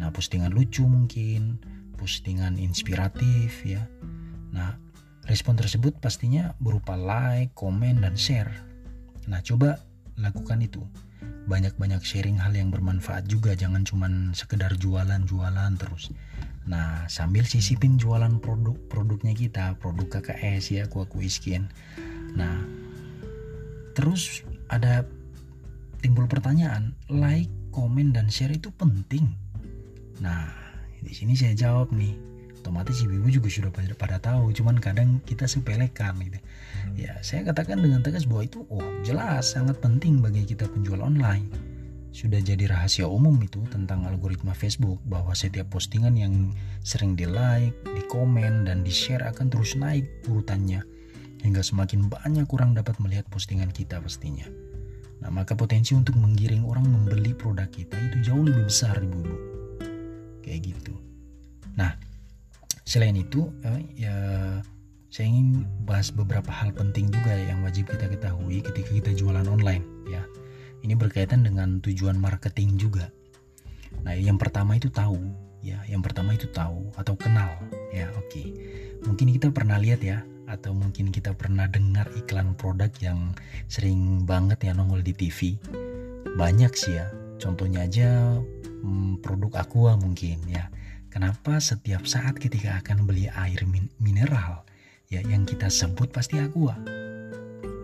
Nah, 0.00 0.08
postingan 0.10 0.50
lucu 0.50 0.82
mungkin, 0.82 1.60
postingan 2.00 2.56
inspiratif 2.56 3.62
ya. 3.62 3.84
Nah, 4.50 4.80
respon 5.28 5.60
tersebut 5.60 6.00
pastinya 6.00 6.56
berupa 6.58 6.96
like, 6.96 7.52
komen 7.52 8.00
dan 8.00 8.16
share. 8.16 8.50
Nah, 9.28 9.44
coba 9.44 9.80
lakukan 10.16 10.64
itu 10.64 10.80
banyak-banyak 11.44 12.00
sharing 12.00 12.40
hal 12.40 12.56
yang 12.56 12.72
bermanfaat 12.72 13.28
juga 13.28 13.52
jangan 13.52 13.84
cuman 13.84 14.32
sekedar 14.32 14.72
jualan-jualan 14.80 15.72
terus. 15.76 16.08
Nah 16.64 17.04
sambil 17.12 17.44
sisipin 17.44 18.00
jualan 18.00 18.40
produk 18.40 18.76
produknya 18.88 19.36
kita 19.36 19.76
produk 19.76 20.20
KKS 20.20 20.64
ya 20.72 20.84
kuaku 20.88 21.24
iskin 21.24 21.68
nah 22.34 22.66
terus 23.94 24.42
ada 24.66 25.06
timbul 26.02 26.26
pertanyaan 26.26 26.98
like 27.06 27.52
komen 27.70 28.10
dan 28.10 28.26
share 28.32 28.50
itu 28.52 28.72
penting. 28.74 29.36
Nah 30.18 30.50
di 31.04 31.12
sini 31.12 31.36
saya 31.36 31.52
jawab 31.52 31.92
nih 31.92 32.33
otomatis 32.64 33.04
ibu-ibu 33.04 33.28
juga 33.28 33.52
sudah 33.52 33.68
pada 34.00 34.16
tahu 34.16 34.48
cuman 34.56 34.80
kadang 34.80 35.20
kita 35.28 35.44
sepelekan 35.44 36.16
gitu 36.24 36.40
ya 36.96 37.12
saya 37.20 37.44
katakan 37.44 37.84
dengan 37.84 38.00
tegas 38.00 38.24
bahwa 38.24 38.48
itu 38.48 38.64
oh 38.72 38.80
jelas 39.04 39.52
sangat 39.52 39.76
penting 39.84 40.24
bagi 40.24 40.48
kita 40.48 40.64
penjual 40.72 41.04
online 41.04 41.44
sudah 42.14 42.38
jadi 42.38 42.70
rahasia 42.70 43.10
umum 43.10 43.34
itu 43.42 43.58
tentang 43.74 44.06
algoritma 44.06 44.54
Facebook 44.54 45.02
bahwa 45.02 45.34
setiap 45.34 45.66
postingan 45.74 46.14
yang 46.14 46.54
sering 46.86 47.18
di 47.18 47.26
like, 47.26 47.74
di 47.90 48.06
komen, 48.06 48.70
dan 48.70 48.86
di 48.86 48.94
share 48.94 49.26
akan 49.26 49.50
terus 49.50 49.74
naik 49.74 50.06
urutannya 50.30 50.86
hingga 51.42 51.58
semakin 51.58 52.06
banyak 52.06 52.46
orang 52.54 52.70
dapat 52.70 52.94
melihat 53.02 53.26
postingan 53.34 53.66
kita 53.74 53.98
pastinya. 53.98 54.46
Nah 55.26 55.34
maka 55.34 55.58
potensi 55.58 55.90
untuk 55.98 56.14
menggiring 56.14 56.62
orang 56.62 56.86
membeli 56.86 57.34
produk 57.34 57.66
kita 57.66 57.98
itu 57.98 58.30
jauh 58.30 58.46
lebih 58.46 58.70
besar 58.70 58.94
ibu-ibu. 58.94 59.36
Kayak 60.46 60.70
gitu. 60.70 60.94
Nah 61.74 61.98
Selain 62.84 63.16
itu, 63.16 63.48
eh, 63.64 63.80
ya 63.96 64.16
saya 65.08 65.26
ingin 65.30 65.64
bahas 65.88 66.12
beberapa 66.12 66.52
hal 66.52 66.76
penting 66.76 67.08
juga 67.08 67.32
yang 67.32 67.64
wajib 67.64 67.88
kita 67.88 68.12
ketahui 68.12 68.60
ketika 68.60 68.90
kita 68.92 69.10
jualan 69.16 69.48
online 69.48 69.84
ya. 70.04 70.20
Ini 70.84 70.92
berkaitan 70.92 71.48
dengan 71.48 71.80
tujuan 71.80 72.20
marketing 72.20 72.76
juga. 72.76 73.08
Nah, 74.04 74.12
yang 74.12 74.36
pertama 74.36 74.76
itu 74.76 74.92
tahu 74.92 75.16
ya, 75.64 75.80
yang 75.88 76.04
pertama 76.04 76.36
itu 76.36 76.44
tahu 76.52 76.92
atau 77.00 77.16
kenal 77.16 77.56
ya. 77.88 78.12
Oke. 78.20 78.52
Mungkin 79.08 79.32
kita 79.32 79.48
pernah 79.48 79.80
lihat 79.80 80.04
ya 80.04 80.20
atau 80.44 80.76
mungkin 80.76 81.08
kita 81.08 81.32
pernah 81.32 81.64
dengar 81.70 82.04
iklan 82.20 82.52
produk 82.52 82.92
yang 83.00 83.32
sering 83.64 84.28
banget 84.28 84.60
ya 84.60 84.76
nongol 84.76 85.00
di 85.00 85.16
TV. 85.16 85.56
Banyak 86.36 86.76
sih 86.76 87.00
ya. 87.00 87.08
Contohnya 87.40 87.88
aja 87.88 88.36
hmm, 88.84 89.24
produk 89.24 89.62
Aqua 89.64 89.96
mungkin 89.96 90.36
ya 90.50 90.73
Kenapa 91.14 91.62
setiap 91.62 92.10
saat 92.10 92.42
ketika 92.42 92.82
akan 92.82 93.06
beli 93.06 93.30
air 93.30 93.62
min 93.70 93.86
mineral, 94.02 94.66
ya 95.06 95.22
yang 95.22 95.46
kita 95.46 95.70
sebut 95.70 96.10
pasti 96.10 96.42
aqua. 96.42 96.74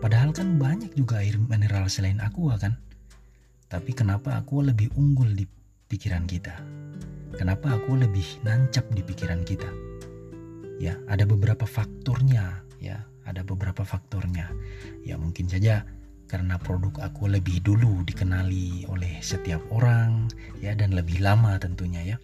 Padahal 0.03 0.35
kan 0.35 0.59
banyak 0.59 0.91
juga 0.99 1.23
air 1.23 1.39
mineral 1.39 1.87
selain 1.87 2.19
aqua 2.19 2.59
kan? 2.59 2.75
Tapi 3.71 3.95
kenapa 3.95 4.35
aqua 4.35 4.67
lebih 4.67 4.91
unggul 4.99 5.31
di 5.31 5.47
pikiran 5.87 6.27
kita? 6.27 6.59
Kenapa 7.39 7.79
aqua 7.79 8.03
lebih 8.03 8.43
nancap 8.43 8.83
di 8.91 8.99
pikiran 8.99 9.47
kita? 9.47 9.71
Ya, 10.83 10.99
ada 11.07 11.23
beberapa 11.23 11.63
faktornya, 11.63 12.67
ya, 12.83 12.99
ada 13.23 13.47
beberapa 13.47 13.87
faktornya. 13.87 14.51
Ya, 15.07 15.15
mungkin 15.15 15.47
saja 15.47 15.87
karena 16.27 16.59
produk 16.59 16.99
aku 16.99 17.31
lebih 17.31 17.63
dulu 17.63 18.03
dikenali 18.03 18.91
oleh 18.91 19.23
setiap 19.23 19.63
orang 19.71 20.27
ya 20.63 20.71
dan 20.75 20.95
lebih 20.95 21.19
lama 21.19 21.59
tentunya 21.59 22.15
ya 22.15 22.17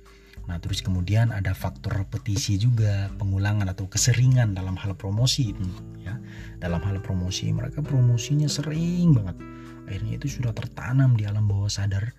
Nah, 0.47 0.57
terus 0.63 0.79
kemudian 0.79 1.35
ada 1.35 1.51
faktor 1.51 1.99
repetisi 1.99 2.55
juga, 2.55 3.11
pengulangan 3.19 3.67
atau 3.67 3.91
keseringan 3.91 4.55
dalam 4.55 4.79
hal 4.79 4.95
promosi 4.95 5.51
ya. 5.99 6.15
Dalam 6.63 6.79
hal 6.79 7.03
promosi 7.03 7.51
mereka 7.51 7.83
promosinya 7.83 8.47
sering 8.47 9.11
banget. 9.11 9.37
Akhirnya 9.91 10.13
itu 10.15 10.39
sudah 10.39 10.55
tertanam 10.55 11.19
di 11.19 11.27
alam 11.27 11.47
bawah 11.51 11.67
sadar 11.67 12.15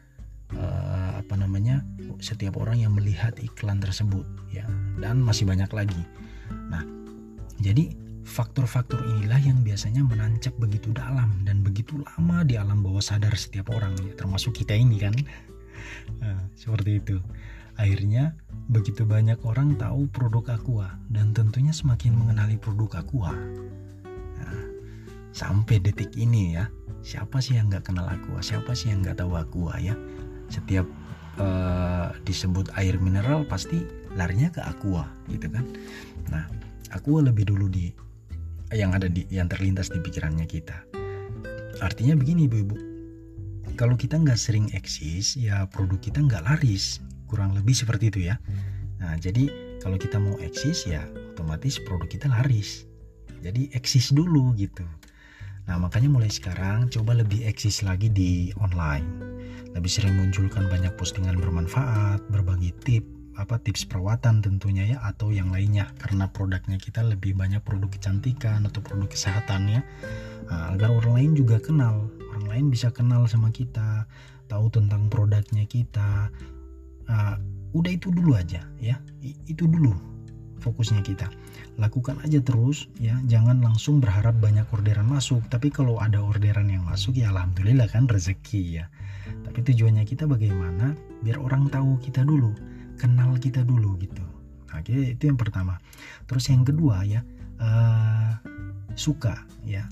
uh, 0.52 1.20
apa 1.20 1.34
namanya? 1.40 1.84
setiap 2.18 2.58
orang 2.58 2.82
yang 2.82 2.92
melihat 2.98 3.32
iklan 3.40 3.80
tersebut 3.80 4.26
ya. 4.52 4.68
Dan 5.00 5.24
masih 5.24 5.48
banyak 5.48 5.70
lagi. 5.72 6.02
Nah, 6.68 6.84
jadi 7.64 7.96
faktor-faktor 8.28 9.00
inilah 9.16 9.40
yang 9.40 9.64
biasanya 9.64 10.04
menancap 10.04 10.52
begitu 10.60 10.92
dalam 10.92 11.32
dan 11.48 11.64
begitu 11.64 11.96
lama 11.96 12.44
di 12.44 12.60
alam 12.60 12.84
bawah 12.84 13.00
sadar 13.00 13.32
setiap 13.40 13.72
orang 13.72 13.96
ya, 14.04 14.12
termasuk 14.20 14.52
kita 14.52 14.76
ini 14.76 15.00
kan. 15.00 15.16
Nah, 16.20 16.44
seperti 16.60 17.00
itu. 17.00 17.16
Akhirnya 17.78 18.34
begitu 18.68 19.06
banyak 19.06 19.38
orang 19.46 19.78
tahu 19.78 20.10
produk 20.10 20.58
Aqua 20.58 20.98
dan 21.14 21.30
tentunya 21.30 21.70
semakin 21.70 22.10
mengenali 22.10 22.58
produk 22.58 23.06
Aqua. 23.06 23.30
Nah, 24.42 24.58
sampai 25.30 25.78
detik 25.78 26.10
ini 26.18 26.58
ya, 26.58 26.66
siapa 27.06 27.38
sih 27.38 27.54
yang 27.54 27.70
nggak 27.70 27.86
kenal 27.86 28.10
Aqua? 28.10 28.42
Siapa 28.42 28.74
sih 28.74 28.90
yang 28.90 29.06
nggak 29.06 29.22
tahu 29.22 29.38
Aqua 29.38 29.78
ya? 29.78 29.94
Setiap 30.50 30.90
uh, 31.38 32.10
disebut 32.26 32.66
air 32.74 32.98
mineral 32.98 33.46
pasti 33.46 33.86
larinya 34.18 34.50
ke 34.50 34.58
Aqua 34.58 35.06
gitu 35.30 35.46
kan. 35.46 35.62
Nah, 36.34 36.50
Aqua 36.90 37.22
lebih 37.22 37.46
dulu 37.46 37.70
di 37.70 37.94
yang 38.74 38.90
ada 38.90 39.06
di 39.06 39.22
yang 39.30 39.46
terlintas 39.46 39.88
di 39.94 40.02
pikirannya 40.02 40.50
kita. 40.50 40.76
Artinya 41.78 42.18
begini 42.18 42.50
ibu-ibu, 42.50 42.76
kalau 43.78 43.94
kita 43.94 44.18
nggak 44.18 44.34
sering 44.34 44.66
eksis, 44.74 45.38
ya 45.38 45.62
produk 45.70 46.02
kita 46.02 46.18
nggak 46.18 46.42
laris 46.42 46.98
kurang 47.28 47.52
lebih 47.52 47.76
seperti 47.76 48.08
itu 48.08 48.20
ya. 48.32 48.40
Nah 48.98 49.14
jadi 49.20 49.52
kalau 49.78 50.00
kita 50.00 50.18
mau 50.18 50.34
eksis 50.42 50.88
ya 50.88 51.06
otomatis 51.36 51.78
produk 51.84 52.08
kita 52.10 52.26
laris. 52.26 52.88
Jadi 53.38 53.70
eksis 53.70 54.10
dulu 54.10 54.56
gitu. 54.58 54.82
Nah 55.70 55.76
makanya 55.78 56.08
mulai 56.10 56.32
sekarang 56.32 56.88
coba 56.90 57.14
lebih 57.14 57.46
eksis 57.46 57.86
lagi 57.86 58.10
di 58.10 58.50
online. 58.58 59.06
Lebih 59.76 59.90
sering 59.92 60.16
munculkan 60.18 60.66
banyak 60.66 60.96
postingan 60.98 61.38
bermanfaat 61.38 62.24
berbagi 62.32 62.74
tip 62.82 63.04
apa 63.38 63.54
tips 63.62 63.86
perawatan 63.86 64.42
tentunya 64.42 64.96
ya 64.96 64.98
atau 65.06 65.30
yang 65.30 65.54
lainnya. 65.54 65.86
Karena 66.02 66.26
produknya 66.26 66.74
kita 66.80 67.06
lebih 67.06 67.38
banyak 67.38 67.62
produk 67.62 67.86
kecantikan 67.86 68.66
atau 68.66 68.82
produk 68.82 69.06
kesehatan 69.06 69.70
ya. 69.70 69.80
Nah, 70.50 70.74
agar 70.74 70.90
orang 70.90 71.14
lain 71.22 71.32
juga 71.38 71.62
kenal. 71.62 72.10
Orang 72.34 72.50
lain 72.50 72.66
bisa 72.74 72.90
kenal 72.90 73.30
sama 73.30 73.54
kita 73.54 74.10
tahu 74.48 74.72
tentang 74.72 75.06
produknya 75.12 75.68
kita 75.68 76.32
uh, 77.08 77.36
udah 77.74 77.92
itu 77.92 78.12
dulu 78.12 78.36
aja 78.38 78.64
ya. 78.78 79.00
Itu 79.48 79.66
dulu 79.68 79.92
fokusnya 80.62 81.02
kita. 81.02 81.28
Lakukan 81.80 82.20
aja 82.22 82.38
terus 82.42 82.86
ya. 83.00 83.18
Jangan 83.26 83.64
langsung 83.64 83.98
berharap 83.98 84.38
banyak 84.38 84.68
orderan 84.70 85.08
masuk. 85.08 85.42
Tapi 85.50 85.72
kalau 85.72 85.98
ada 85.98 86.22
orderan 86.22 86.70
yang 86.70 86.84
masuk 86.86 87.18
ya 87.18 87.32
alhamdulillah 87.34 87.88
kan 87.90 88.06
rezeki 88.06 88.82
ya. 88.82 88.86
Tapi 89.44 89.64
tujuannya 89.64 90.04
kita 90.08 90.24
bagaimana? 90.24 90.94
Biar 91.24 91.40
orang 91.40 91.68
tahu 91.68 91.98
kita 92.00 92.22
dulu 92.24 92.54
kenal 92.98 93.38
kita 93.38 93.62
dulu 93.62 93.94
gitu. 94.02 94.24
Nah, 94.68 94.82
itu 94.84 95.22
yang 95.24 95.38
pertama. 95.38 95.80
Terus 96.26 96.50
yang 96.50 96.66
kedua 96.66 97.06
ya 97.06 97.22
uh, 97.62 98.36
suka 98.98 99.46
ya. 99.62 99.86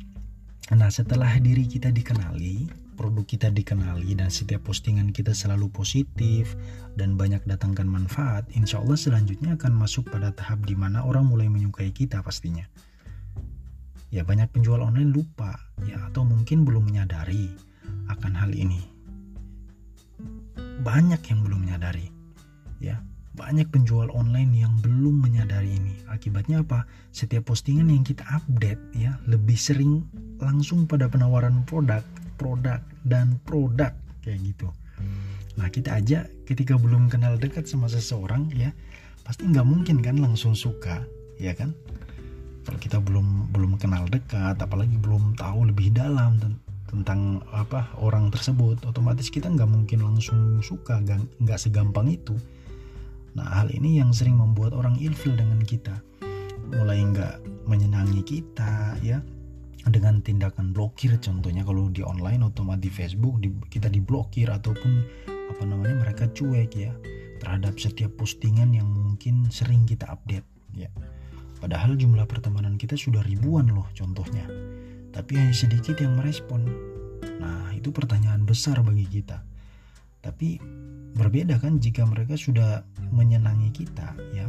Nah 0.75 0.91
setelah 0.91 1.31
diri 1.39 1.63
kita 1.71 1.95
dikenali 1.95 2.86
produk 2.97 3.29
kita 3.29 3.53
dikenali 3.53 4.17
dan 4.17 4.33
setiap 4.33 4.65
postingan 4.67 5.13
kita 5.13 5.37
selalu 5.37 5.69
positif 5.69 6.57
dan 6.97 7.21
banyak 7.21 7.45
datangkan 7.45 7.85
manfaat, 7.85 8.49
insya 8.57 8.81
Allah 8.81 8.97
selanjutnya 8.97 9.61
akan 9.61 9.77
masuk 9.77 10.09
pada 10.09 10.33
tahap 10.33 10.65
di 10.65 10.73
mana 10.73 11.05
orang 11.05 11.29
mulai 11.29 11.53
menyukai 11.53 11.93
kita 11.93 12.25
pastinya. 12.25 12.65
Ya 14.09 14.25
banyak 14.25 14.49
penjual 14.51 14.81
online 14.81 15.13
lupa 15.13 15.61
ya 15.85 16.01
atau 16.09 16.25
mungkin 16.25 16.65
belum 16.65 16.89
menyadari 16.89 17.53
akan 18.09 18.33
hal 18.33 18.57
ini. 18.57 18.81
Banyak 20.81 21.21
yang 21.29 21.45
belum 21.45 21.69
menyadari. 21.69 22.09
Ya, 22.81 23.01
banyak 23.37 23.69
penjual 23.69 24.09
online 24.13 24.53
yang 24.57 24.73
belum 24.81 25.21
menyadari 25.21 25.77
ini. 25.77 25.97
Akibatnya 26.09 26.65
apa? 26.65 26.89
Setiap 27.13 27.53
postingan 27.53 27.93
yang 27.93 28.05
kita 28.05 28.25
update 28.29 28.81
ya 28.97 29.21
lebih 29.29 29.57
sering 29.57 30.05
langsung 30.41 30.89
pada 30.89 31.09
penawaran 31.09 31.65
produk 31.69 32.01
produk 32.37 32.81
dan 33.03 33.41
produk 33.43 33.93
kayak 34.23 34.41
gitu. 34.45 34.69
Nah 35.57 35.73
kita 35.73 35.97
aja 35.97 36.29
ketika 36.45 36.77
belum 36.77 37.09
kenal 37.09 37.41
dekat 37.41 37.65
sama 37.65 37.89
seseorang 37.89 38.53
ya 38.53 38.73
pasti 39.25 39.49
nggak 39.49 39.67
mungkin 39.67 40.05
kan 40.05 40.21
langsung 40.21 40.53
suka 40.53 41.03
ya 41.41 41.57
kan? 41.57 41.73
Kalau 42.67 42.79
kita 42.83 42.99
belum 42.99 43.51
belum 43.55 43.79
kenal 43.79 44.07
dekat 44.11 44.59
apalagi 44.59 44.99
belum 44.99 45.39
tahu 45.39 45.71
lebih 45.71 45.95
dalam 45.95 46.39
tentang 46.87 47.43
apa 47.51 47.91
orang 47.99 48.31
tersebut 48.31 48.79
otomatis 48.87 49.27
kita 49.31 49.51
nggak 49.51 49.71
mungkin 49.71 50.03
langsung 50.03 50.63
suka 50.63 51.03
nggak 51.43 51.59
segampang 51.59 52.13
itu. 52.13 52.37
Nah 53.37 53.63
hal 53.63 53.69
ini 53.73 54.01
yang 54.01 54.11
sering 54.17 54.39
membuat 54.39 54.73
orang 54.73 54.97
ilfil 54.99 55.37
dengan 55.37 55.61
kita. 55.63 55.99
Mulai 56.67 56.99
nggak 57.07 57.35
menyenangi 57.71 58.23
kita 58.27 58.99
ya 59.03 59.23
dengan 59.87 60.19
tindakan 60.19 60.75
blokir 60.75 61.15
contohnya 61.23 61.63
kalau 61.63 61.87
di 61.91 62.03
online 62.03 62.43
otomatis 62.43 62.83
di 62.83 62.91
Facebook 62.91 63.39
di, 63.39 63.49
kita 63.71 63.87
diblokir 63.87 64.51
ataupun 64.51 64.93
apa 65.55 65.63
namanya 65.63 66.03
mereka 66.03 66.27
cuek 66.35 66.71
ya 66.75 66.93
terhadap 67.39 67.79
setiap 67.79 68.11
postingan 68.19 68.75
yang 68.75 68.89
mungkin 68.91 69.47
sering 69.49 69.87
kita 69.87 70.11
update 70.11 70.47
ya. 70.75 70.91
Padahal 71.57 71.97
jumlah 71.97 72.27
pertemanan 72.29 72.77
kita 72.77 72.99
sudah 72.99 73.23
ribuan 73.25 73.71
loh 73.71 73.87
contohnya 73.95 74.45
tapi 75.15 75.41
hanya 75.41 75.55
sedikit 75.57 75.97
yang 75.97 76.19
merespon. 76.19 76.67
Nah 77.41 77.73
itu 77.73 77.89
pertanyaan 77.89 78.45
besar 78.45 78.85
bagi 78.85 79.09
kita. 79.09 79.41
Tapi 80.21 80.61
berbeda 81.17 81.57
kan 81.57 81.81
jika 81.81 82.05
mereka 82.05 82.37
sudah 82.37 82.85
menyenangi 83.09 83.73
kita 83.73 84.13
ya 84.37 84.45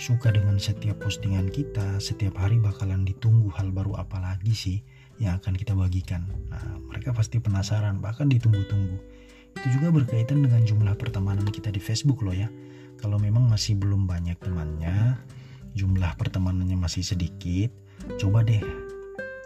suka 0.00 0.32
dengan 0.32 0.56
setiap 0.56 1.04
postingan 1.04 1.52
kita, 1.52 2.00
setiap 2.00 2.40
hari 2.40 2.56
bakalan 2.56 3.04
ditunggu 3.04 3.52
hal 3.52 3.68
baru 3.68 4.00
apa 4.00 4.16
lagi 4.16 4.56
sih 4.56 4.78
yang 5.20 5.36
akan 5.36 5.52
kita 5.52 5.76
bagikan. 5.76 6.24
Nah, 6.48 6.80
mereka 6.88 7.12
pasti 7.12 7.36
penasaran, 7.36 8.00
bahkan 8.00 8.32
ditunggu-tunggu. 8.32 8.96
Itu 9.60 9.66
juga 9.76 9.92
berkaitan 9.92 10.40
dengan 10.40 10.64
jumlah 10.64 10.96
pertemanan 10.96 11.44
kita 11.44 11.68
di 11.68 11.84
Facebook 11.84 12.24
loh 12.24 12.32
ya. 12.32 12.48
Kalau 12.96 13.20
memang 13.20 13.44
masih 13.44 13.76
belum 13.76 14.08
banyak 14.08 14.40
temannya, 14.40 15.20
jumlah 15.76 16.16
pertemanannya 16.16 16.80
masih 16.80 17.04
sedikit, 17.04 17.68
coba 18.16 18.40
deh 18.40 18.64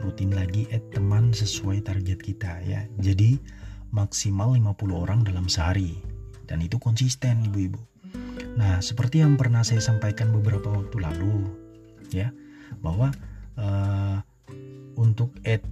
rutin 0.06 0.30
lagi 0.30 0.70
add 0.70 0.86
teman 0.94 1.34
sesuai 1.34 1.82
target 1.82 2.22
kita 2.22 2.62
ya. 2.62 2.86
Jadi 3.02 3.42
maksimal 3.90 4.54
50 4.54 4.70
orang 4.94 5.26
dalam 5.26 5.50
sehari. 5.50 5.98
Dan 6.46 6.62
itu 6.62 6.78
konsisten 6.78 7.42
ibu-ibu 7.42 7.93
Nah, 8.54 8.78
seperti 8.78 9.18
yang 9.22 9.34
pernah 9.34 9.66
saya 9.66 9.82
sampaikan 9.82 10.30
beberapa 10.30 10.70
waktu 10.70 11.02
lalu, 11.02 11.50
ya, 12.14 12.30
bahwa 12.78 13.10
uh, 13.58 14.22
untuk 14.94 15.34
add 15.42 15.62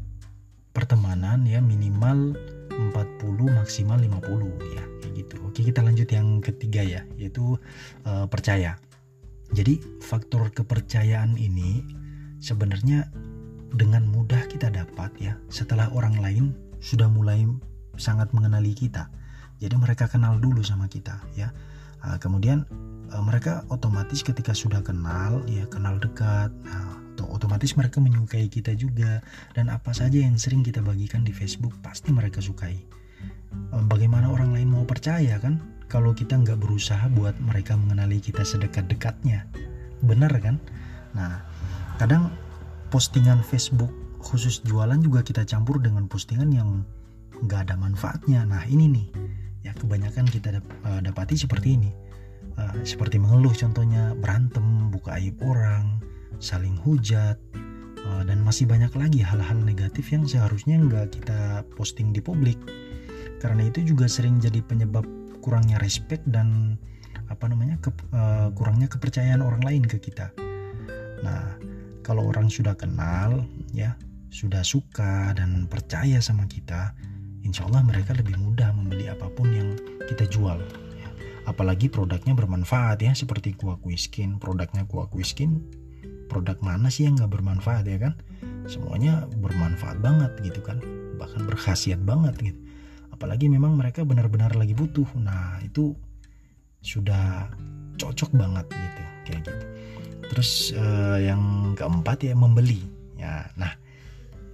pertemanan 0.74 1.46
ya 1.46 1.62
minimal 1.62 2.34
40 2.72 3.58
maksimal 3.62 4.00
50 4.00 4.74
ya 4.74 4.82
kayak 4.98 5.14
gitu. 5.14 5.36
Oke, 5.46 5.60
kita 5.62 5.84
lanjut 5.84 6.08
yang 6.10 6.42
ketiga 6.42 6.82
ya, 6.82 7.02
yaitu 7.14 7.54
uh, 8.02 8.26
percaya. 8.26 8.74
Jadi, 9.54 9.78
faktor 10.02 10.50
kepercayaan 10.50 11.38
ini 11.38 11.86
sebenarnya 12.42 13.06
dengan 13.72 14.04
mudah 14.10 14.42
kita 14.50 14.68
dapat 14.68 15.14
ya 15.16 15.38
setelah 15.48 15.88
orang 15.94 16.18
lain 16.18 16.44
sudah 16.82 17.06
mulai 17.06 17.46
sangat 17.94 18.34
mengenali 18.34 18.74
kita. 18.74 19.06
Jadi 19.62 19.78
mereka 19.78 20.10
kenal 20.10 20.42
dulu 20.42 20.58
sama 20.66 20.90
kita 20.90 21.22
ya 21.38 21.54
Nah, 22.02 22.16
kemudian 22.18 22.66
uh, 23.14 23.22
mereka 23.22 23.62
otomatis 23.70 24.20
ketika 24.22 24.52
sudah 24.52 24.82
kenal, 24.82 25.42
ya 25.46 25.66
kenal 25.70 25.98
dekat, 25.98 26.50
nah, 26.66 26.98
otomatis 27.30 27.78
mereka 27.78 28.02
menyukai 28.02 28.50
kita 28.50 28.74
juga 28.74 29.22
dan 29.54 29.70
apa 29.70 29.94
saja 29.94 30.18
yang 30.18 30.34
sering 30.34 30.66
kita 30.66 30.82
bagikan 30.82 31.22
di 31.22 31.30
Facebook 31.30 31.72
pasti 31.80 32.10
mereka 32.10 32.42
sukai. 32.42 32.76
Uh, 33.72 33.84
bagaimana 33.86 34.28
orang 34.28 34.52
lain 34.52 34.68
mau 34.72 34.82
percaya 34.82 35.38
kan 35.38 35.62
kalau 35.86 36.10
kita 36.16 36.34
nggak 36.34 36.58
berusaha 36.58 37.06
buat 37.12 37.36
mereka 37.38 37.78
mengenali 37.78 38.18
kita 38.18 38.42
sedekat-dekatnya, 38.42 39.46
benar 40.02 40.32
kan? 40.40 40.56
Nah, 41.12 41.44
kadang 42.00 42.32
postingan 42.88 43.40
Facebook 43.44 43.92
khusus 44.22 44.62
jualan 44.62 45.02
juga 45.02 45.20
kita 45.26 45.42
campur 45.42 45.82
dengan 45.82 46.06
postingan 46.06 46.48
yang 46.54 46.86
nggak 47.42 47.68
ada 47.68 47.74
manfaatnya. 47.74 48.46
Nah 48.46 48.62
ini 48.70 48.86
nih 48.86 49.06
ya 49.62 49.72
kebanyakan 49.78 50.26
kita 50.28 50.58
uh, 50.86 51.00
dapati 51.02 51.38
seperti 51.38 51.78
ini. 51.78 51.90
Uh, 52.58 52.84
seperti 52.84 53.16
mengeluh 53.16 53.54
contohnya 53.56 54.12
berantem 54.18 54.92
buka 54.92 55.16
aib 55.16 55.40
orang 55.40 56.02
saling 56.36 56.76
hujat 56.84 57.40
uh, 58.04 58.22
dan 58.26 58.42
masih 58.44 58.68
banyak 58.68 58.92
lagi 58.92 59.24
hal-hal 59.24 59.56
negatif 59.62 60.12
yang 60.12 60.28
seharusnya 60.28 60.76
nggak 60.76 61.16
kita 61.16 61.64
posting 61.78 62.12
di 62.12 62.20
publik. 62.20 62.58
Karena 63.40 63.66
itu 63.66 63.82
juga 63.82 64.06
sering 64.06 64.38
jadi 64.38 64.62
penyebab 64.62 65.02
kurangnya 65.42 65.80
respect 65.82 66.22
dan 66.30 66.78
apa 67.26 67.48
namanya 67.48 67.80
ke, 67.82 67.90
kurangnya 68.54 68.86
kepercayaan 68.86 69.42
orang 69.42 69.64
lain 69.64 69.82
ke 69.82 69.98
kita. 69.98 70.30
Nah 71.26 71.58
kalau 72.06 72.28
orang 72.28 72.50
sudah 72.50 72.74
kenal 72.78 73.46
ya 73.74 73.94
sudah 74.32 74.64
suka 74.64 75.36
dan 75.36 75.68
percaya 75.70 76.18
sama 76.18 76.48
kita 76.48 76.94
insya 77.42 77.66
Allah 77.68 77.82
mereka 77.82 78.14
lebih 78.14 78.38
mudah 78.38 78.70
membeli 78.74 79.10
apa 79.10 79.28
pun 79.30 79.50
yang 79.50 79.74
kita 80.06 80.26
jual. 80.30 80.58
Ya. 80.98 81.08
Apalagi 81.46 81.90
produknya 81.90 82.32
bermanfaat 82.32 83.02
ya, 83.02 83.12
seperti 83.12 83.54
kuah 83.58 83.78
Skin, 83.98 84.38
produknya 84.38 84.86
kuah 84.86 85.10
Skin, 85.22 85.62
produk 86.30 86.56
mana 86.62 86.88
sih 86.88 87.04
yang 87.06 87.18
nggak 87.18 87.32
bermanfaat 87.34 87.84
ya 87.86 87.98
kan? 87.98 88.14
Semuanya 88.70 89.26
bermanfaat 89.42 89.98
banget 89.98 90.32
gitu 90.42 90.62
kan, 90.62 90.78
bahkan 91.18 91.42
berkhasiat 91.44 92.00
banget 92.02 92.34
gitu. 92.40 92.58
Apalagi 93.10 93.50
memang 93.50 93.74
mereka 93.78 94.02
benar-benar 94.02 94.54
lagi 94.54 94.74
butuh. 94.74 95.06
Nah 95.18 95.58
itu 95.62 95.94
sudah 96.82 97.50
cocok 97.98 98.34
banget 98.34 98.66
gitu, 98.70 99.02
kayak 99.26 99.40
gitu. 99.46 99.52
Terus 100.32 100.50
uh, 100.74 101.18
yang 101.20 101.74
keempat 101.76 102.24
ya 102.24 102.34
membeli. 102.34 102.82
Ya, 103.18 103.46
nah 103.54 103.70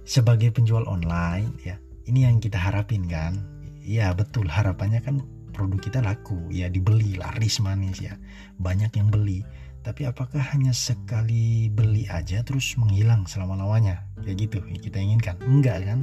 sebagai 0.05 0.53
penjual 0.53 0.85
online 0.85 1.49
ya 1.65 1.77
ini 2.09 2.25
yang 2.25 2.41
kita 2.41 2.57
harapin 2.57 3.05
kan? 3.05 3.37
Ya 3.85 4.09
betul. 4.17 4.49
Harapannya 4.49 4.99
kan 5.05 5.21
produk 5.53 5.77
kita 5.77 6.01
laku. 6.01 6.49
Ya 6.49 6.65
dibeli 6.65 7.13
laris 7.15 7.61
manis 7.61 8.01
ya. 8.01 8.17
Banyak 8.57 8.97
yang 8.97 9.13
beli. 9.13 9.45
Tapi 9.85 10.09
apakah 10.09 10.41
hanya 10.53 10.75
sekali 10.75 11.71
beli 11.71 12.09
aja 12.11 12.43
terus 12.43 12.75
menghilang 12.75 13.29
selama-lamanya? 13.29 14.03
Kayak 14.25 14.37
gitu 14.49 14.57
yang 14.65 14.81
kita 14.81 14.97
inginkan. 14.99 15.35
Enggak 15.45 15.85
kan? 15.85 15.99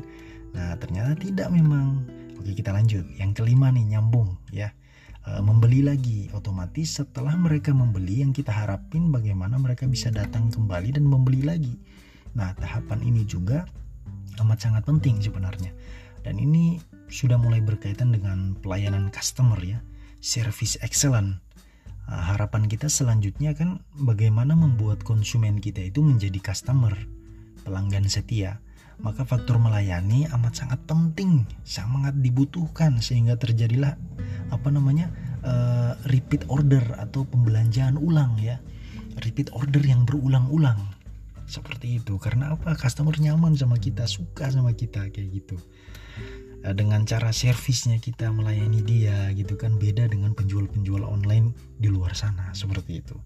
Nah 0.55 0.79
ternyata 0.79 1.12
tidak 1.19 1.51
memang. 1.51 2.07
Oke 2.38 2.55
kita 2.55 2.71
lanjut. 2.71 3.05
Yang 3.19 3.42
kelima 3.42 3.75
nih 3.75 3.99
nyambung 3.99 4.38
ya. 4.55 4.73
E, 5.27 5.42
membeli 5.42 5.83
lagi. 5.85 6.31
Otomatis 6.33 7.03
setelah 7.03 7.35
mereka 7.35 7.75
membeli 7.75 8.23
yang 8.23 8.31
kita 8.31 8.55
harapin 8.55 9.11
bagaimana 9.11 9.59
mereka 9.59 9.85
bisa 9.90 10.09
datang 10.09 10.49
kembali 10.55 10.97
dan 10.97 11.05
membeli 11.05 11.42
lagi. 11.45 11.75
Nah 12.38 12.57
tahapan 12.57 13.03
ini 13.05 13.27
juga 13.29 13.69
amat 14.42 14.68
sangat 14.68 14.83
penting 14.85 15.20
sebenarnya. 15.20 15.72
Dan 16.27 16.42
ini 16.42 16.83
sudah 17.07 17.38
mulai 17.38 17.62
berkaitan 17.62 18.11
dengan 18.11 18.59
pelayanan 18.59 19.14
customer 19.14 19.59
ya, 19.62 19.79
service 20.18 20.75
excellent. 20.83 21.38
Uh, 22.07 22.22
harapan 22.35 22.66
kita 22.66 22.90
selanjutnya 22.90 23.55
kan 23.55 23.83
bagaimana 23.99 24.55
membuat 24.59 25.03
konsumen 25.07 25.62
kita 25.62 25.87
itu 25.87 26.03
menjadi 26.03 26.38
customer, 26.42 26.94
pelanggan 27.62 28.11
setia. 28.11 28.59
Maka 28.96 29.29
faktor 29.29 29.61
melayani 29.61 30.25
amat 30.33 30.57
sangat 30.57 30.81
penting, 30.88 31.44
sangat 31.68 32.16
dibutuhkan 32.16 32.96
sehingga 33.05 33.37
terjadilah 33.37 33.92
apa 34.49 34.68
namanya 34.72 35.12
uh, 35.44 35.92
repeat 36.09 36.49
order 36.49 36.81
atau 36.96 37.29
pembelanjaan 37.29 38.01
ulang 38.01 38.40
ya, 38.40 38.57
repeat 39.20 39.53
order 39.53 39.85
yang 39.85 40.09
berulang-ulang 40.09 40.95
seperti 41.46 42.02
itu. 42.02 42.18
Karena 42.18 42.52
apa? 42.54 42.74
Customer 42.74 43.14
nyaman 43.14 43.54
sama 43.56 43.78
kita 43.78 44.04
suka 44.04 44.50
sama 44.50 44.74
kita 44.74 45.09
kayak 45.11 45.30
gitu. 45.42 45.56
Eh, 46.66 46.74
dengan 46.74 47.06
cara 47.06 47.30
servisnya 47.30 48.02
kita 48.02 48.26
melayani 48.35 48.82
dia 48.82 49.30
gitu 49.38 49.54
kan 49.54 49.78
beda 49.78 50.11
dengan 50.11 50.35
penjual-penjual 50.35 51.06
online 51.06 51.54
di 51.78 51.87
luar 51.87 52.12
sana. 52.18 52.50
Seperti 52.52 53.00
itu. 53.00 53.16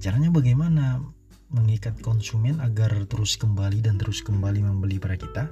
Caranya 0.00 0.32
bagaimana? 0.32 1.04
Mengikat 1.50 1.98
konsumen 1.98 2.62
agar 2.62 2.94
terus 3.10 3.34
kembali 3.34 3.82
dan 3.82 3.98
terus 3.98 4.22
kembali 4.22 4.62
membeli 4.62 5.02
pada 5.02 5.18
kita? 5.18 5.50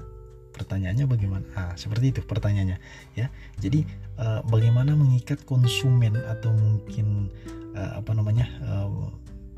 Pertanyaannya 0.55 1.11
bagaimana? 1.11 1.43
Ah 1.59 1.75
seperti 1.75 2.15
itu 2.15 2.21
pertanyaannya 2.23 2.79
ya. 3.19 3.27
Jadi 3.59 3.83
uh, 4.15 4.47
bagaimana 4.47 4.95
mengikat 4.95 5.43
konsumen 5.43 6.15
atau 6.15 6.55
mungkin 6.55 7.35
uh, 7.75 7.99
apa 7.99 8.15
namanya 8.15 8.47
uh, 8.63 9.11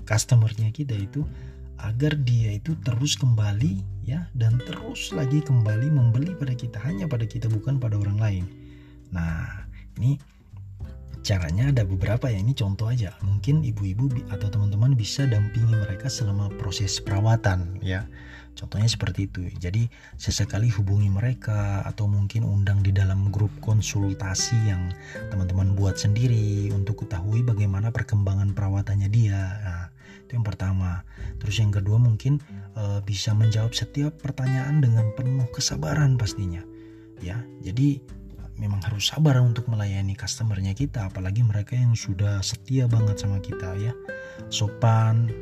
customernya 0.08 0.72
kita 0.72 0.96
itu 0.96 1.28
agar 1.86 2.16
dia 2.24 2.56
itu 2.56 2.76
terus 2.84 3.16
kembali 3.16 3.80
ya 4.04 4.26
dan 4.36 4.58
terus 4.64 5.12
lagi 5.14 5.40
kembali 5.40 5.88
membeli 5.92 6.34
pada 6.36 6.52
kita 6.52 6.76
hanya 6.82 7.06
pada 7.06 7.24
kita 7.24 7.46
bukan 7.46 7.78
pada 7.80 7.96
orang 7.96 8.18
lain. 8.18 8.44
Nah, 9.10 9.66
ini 9.98 10.18
caranya 11.20 11.68
ada 11.68 11.84
beberapa 11.84 12.32
ya 12.32 12.40
ini 12.40 12.56
contoh 12.56 12.88
aja. 12.88 13.12
Mungkin 13.20 13.62
ibu-ibu 13.64 14.08
atau 14.32 14.48
teman-teman 14.48 14.96
bisa 14.96 15.28
dampingi 15.28 15.76
mereka 15.76 16.08
selama 16.08 16.48
proses 16.56 16.98
perawatan 16.98 17.80
ya. 17.84 18.08
Contohnya 18.58 18.90
seperti 18.90 19.30
itu. 19.30 19.46
Jadi 19.56 19.88
sesekali 20.20 20.68
hubungi 20.68 21.08
mereka 21.08 21.80
atau 21.86 22.10
mungkin 22.10 22.44
undang 22.44 22.84
di 22.84 22.92
dalam 22.92 23.32
grup 23.32 23.52
konsultasi 23.62 24.58
yang 24.68 24.90
teman-teman 25.32 25.72
buat 25.78 25.96
sendiri 25.96 26.68
untuk 26.74 27.06
ketahui 27.06 27.40
bagaimana 27.46 27.88
perkembangan 27.94 28.52
perawatannya 28.52 29.08
dia. 29.08 29.40
Nah, 29.64 29.84
itu 30.30 30.38
yang 30.38 30.46
pertama. 30.46 31.02
Terus 31.42 31.58
yang 31.58 31.74
kedua 31.74 31.98
mungkin 31.98 32.38
uh, 32.78 33.02
bisa 33.02 33.34
menjawab 33.34 33.74
setiap 33.74 34.14
pertanyaan 34.22 34.78
dengan 34.78 35.10
penuh 35.18 35.50
kesabaran 35.50 36.14
pastinya. 36.14 36.62
Ya 37.18 37.42
jadi 37.66 37.98
memang 38.54 38.78
harus 38.86 39.10
sabar 39.10 39.42
untuk 39.42 39.66
melayani 39.66 40.14
customernya 40.14 40.78
kita 40.78 41.10
apalagi 41.10 41.42
mereka 41.42 41.74
yang 41.74 41.98
sudah 41.98 42.38
setia 42.46 42.86
banget 42.86 43.18
sama 43.18 43.42
kita 43.42 43.74
ya. 43.74 43.90
Sopan 44.54 45.34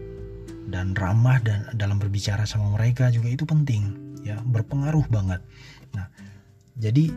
dan 0.73 0.97
ramah 0.97 1.37
dan 1.45 1.69
dalam 1.77 2.01
berbicara 2.01 2.49
sama 2.49 2.73
mereka 2.81 3.13
juga 3.13 3.29
itu 3.29 3.45
penting 3.45 3.93
ya. 4.25 4.41
Berpengaruh 4.41 5.05
banget. 5.13 5.45
Nah 5.93 6.09
jadi 6.81 7.13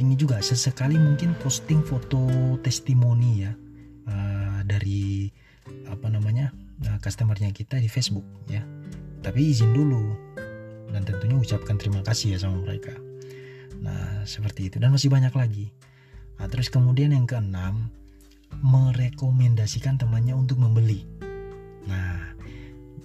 ini 0.00 0.16
juga 0.16 0.40
sesekali 0.40 0.96
mungkin 0.96 1.36
posting 1.44 1.84
foto 1.84 2.56
testimoni 2.64 3.44
ya. 3.44 3.52
Uh, 4.02 4.64
dari 4.64 5.30
apa 5.86 6.10
namanya 6.10 6.50
uh, 6.88 6.98
customernya 7.02 7.50
kita 7.54 7.78
di 7.78 7.86
Facebook 7.86 8.24
ya. 8.50 8.62
Tapi 9.22 9.54
izin 9.54 9.70
dulu. 9.74 10.32
Dan 10.92 11.08
tentunya 11.08 11.38
ucapkan 11.38 11.80
terima 11.80 12.04
kasih 12.04 12.36
ya 12.36 12.38
sama 12.44 12.60
mereka. 12.60 12.92
Nah 13.80 14.22
seperti 14.28 14.68
itu. 14.68 14.76
Dan 14.76 14.92
masih 14.92 15.08
banyak 15.08 15.32
lagi. 15.32 15.72
Nah, 16.36 16.50
terus 16.50 16.68
kemudian 16.68 17.14
yang 17.14 17.24
keenam 17.24 17.86
merekomendasikan 18.60 19.96
temannya 19.96 20.36
untuk 20.36 20.60
membeli. 20.60 21.08
Nah 21.88 22.34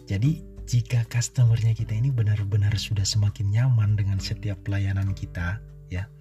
jadi 0.08 0.44
jika 0.68 1.08
customernya 1.08 1.72
kita 1.72 1.96
ini 1.96 2.12
benar-benar 2.12 2.76
sudah 2.76 3.08
semakin 3.08 3.56
nyaman 3.56 3.96
dengan 3.96 4.20
setiap 4.20 4.60
pelayanan 4.68 5.16
kita 5.16 5.64
ya. 5.88 6.12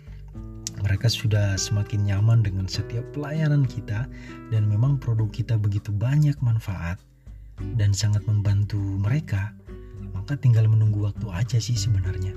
Mereka 0.76 1.08
sudah 1.08 1.56
semakin 1.58 2.06
nyaman 2.06 2.44
dengan 2.44 2.68
setiap 2.70 3.02
pelayanan 3.10 3.66
kita 3.66 4.06
dan 4.52 4.62
memang 4.68 5.00
produk 5.00 5.26
kita 5.32 5.58
begitu 5.58 5.90
banyak 5.90 6.36
manfaat 6.44 7.00
dan 7.76 7.96
sangat 7.96 8.24
membantu 8.28 8.78
mereka, 8.78 9.56
maka 10.12 10.36
tinggal 10.36 10.68
menunggu 10.68 11.08
waktu 11.08 11.26
aja 11.32 11.58
sih 11.60 11.76
sebenarnya. 11.76 12.34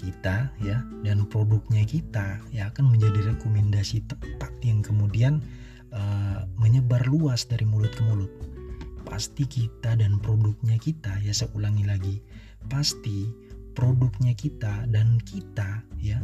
Kita 0.00 0.48
ya 0.64 0.80
dan 1.04 1.28
produknya 1.28 1.84
kita 1.84 2.40
ya 2.48 2.72
akan 2.72 2.88
menjadi 2.88 3.36
rekomendasi 3.36 4.08
tepat 4.08 4.52
yang 4.64 4.80
kemudian 4.80 5.44
uh, 5.92 6.48
menyebar 6.56 7.04
luas 7.04 7.44
dari 7.44 7.68
mulut 7.68 7.92
ke 7.92 8.02
mulut. 8.08 8.32
Pasti 9.04 9.44
kita 9.44 9.96
dan 10.00 10.16
produknya 10.20 10.80
kita 10.80 11.20
ya 11.20 11.36
saya 11.36 11.52
ulangi 11.52 11.84
lagi, 11.84 12.16
pasti 12.72 13.28
produknya 13.76 14.32
kita 14.32 14.88
dan 14.88 15.20
kita 15.24 15.84
ya 16.00 16.20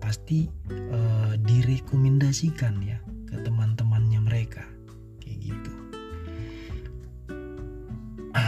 pasti 0.00 0.48
uh, 0.92 1.36
direkomendasikan 1.36 2.80
ya 2.80 2.98
ke 3.28 3.36
teman-temannya 3.44 4.20
mereka 4.24 4.77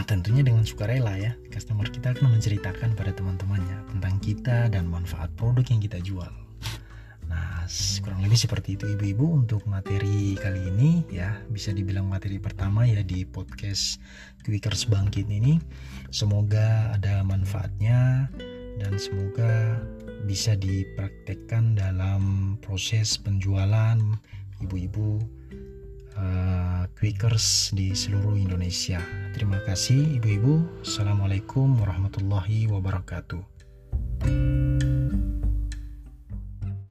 tentunya 0.07 0.45
dengan 0.45 0.63
sukarela 0.63 1.17
ya 1.17 1.33
customer 1.51 1.89
kita 1.89 2.15
akan 2.15 2.37
menceritakan 2.39 2.95
pada 2.95 3.11
teman-temannya 3.11 3.91
tentang 3.91 4.15
kita 4.23 4.69
dan 4.71 4.87
manfaat 4.87 5.33
produk 5.35 5.65
yang 5.67 5.81
kita 5.83 5.99
jual. 6.01 6.33
Nah 7.31 7.65
kurang 8.03 8.27
lebih 8.27 8.39
seperti 8.39 8.75
itu 8.75 8.91
ibu-ibu 8.99 9.41
untuk 9.47 9.63
materi 9.71 10.35
kali 10.35 10.71
ini 10.71 11.07
ya. 11.09 11.39
Bisa 11.49 11.71
dibilang 11.71 12.11
materi 12.11 12.43
pertama 12.43 12.87
ya 12.87 13.01
di 13.07 13.23
podcast 13.23 14.03
Quickers 14.43 14.91
Bangkit 14.91 15.31
ini. 15.31 15.63
Semoga 16.11 16.95
ada 16.99 17.23
manfaatnya 17.23 18.27
dan 18.83 18.93
semoga 18.99 19.79
bisa 20.27 20.59
dipraktekkan 20.59 21.79
dalam 21.79 22.55
proses 22.61 23.17
penjualan 23.17 23.97
ibu-ibu 24.61 25.40
uh, 26.21 26.85
Quickers 27.01 27.73
di 27.73 27.97
seluruh 27.97 28.37
Indonesia. 28.37 29.01
Terima 29.33 29.57
kasih 29.65 30.21
ibu-ibu. 30.21 30.85
Assalamualaikum 30.85 31.81
warahmatullahi 31.81 32.69
wabarakatuh. 32.69 34.60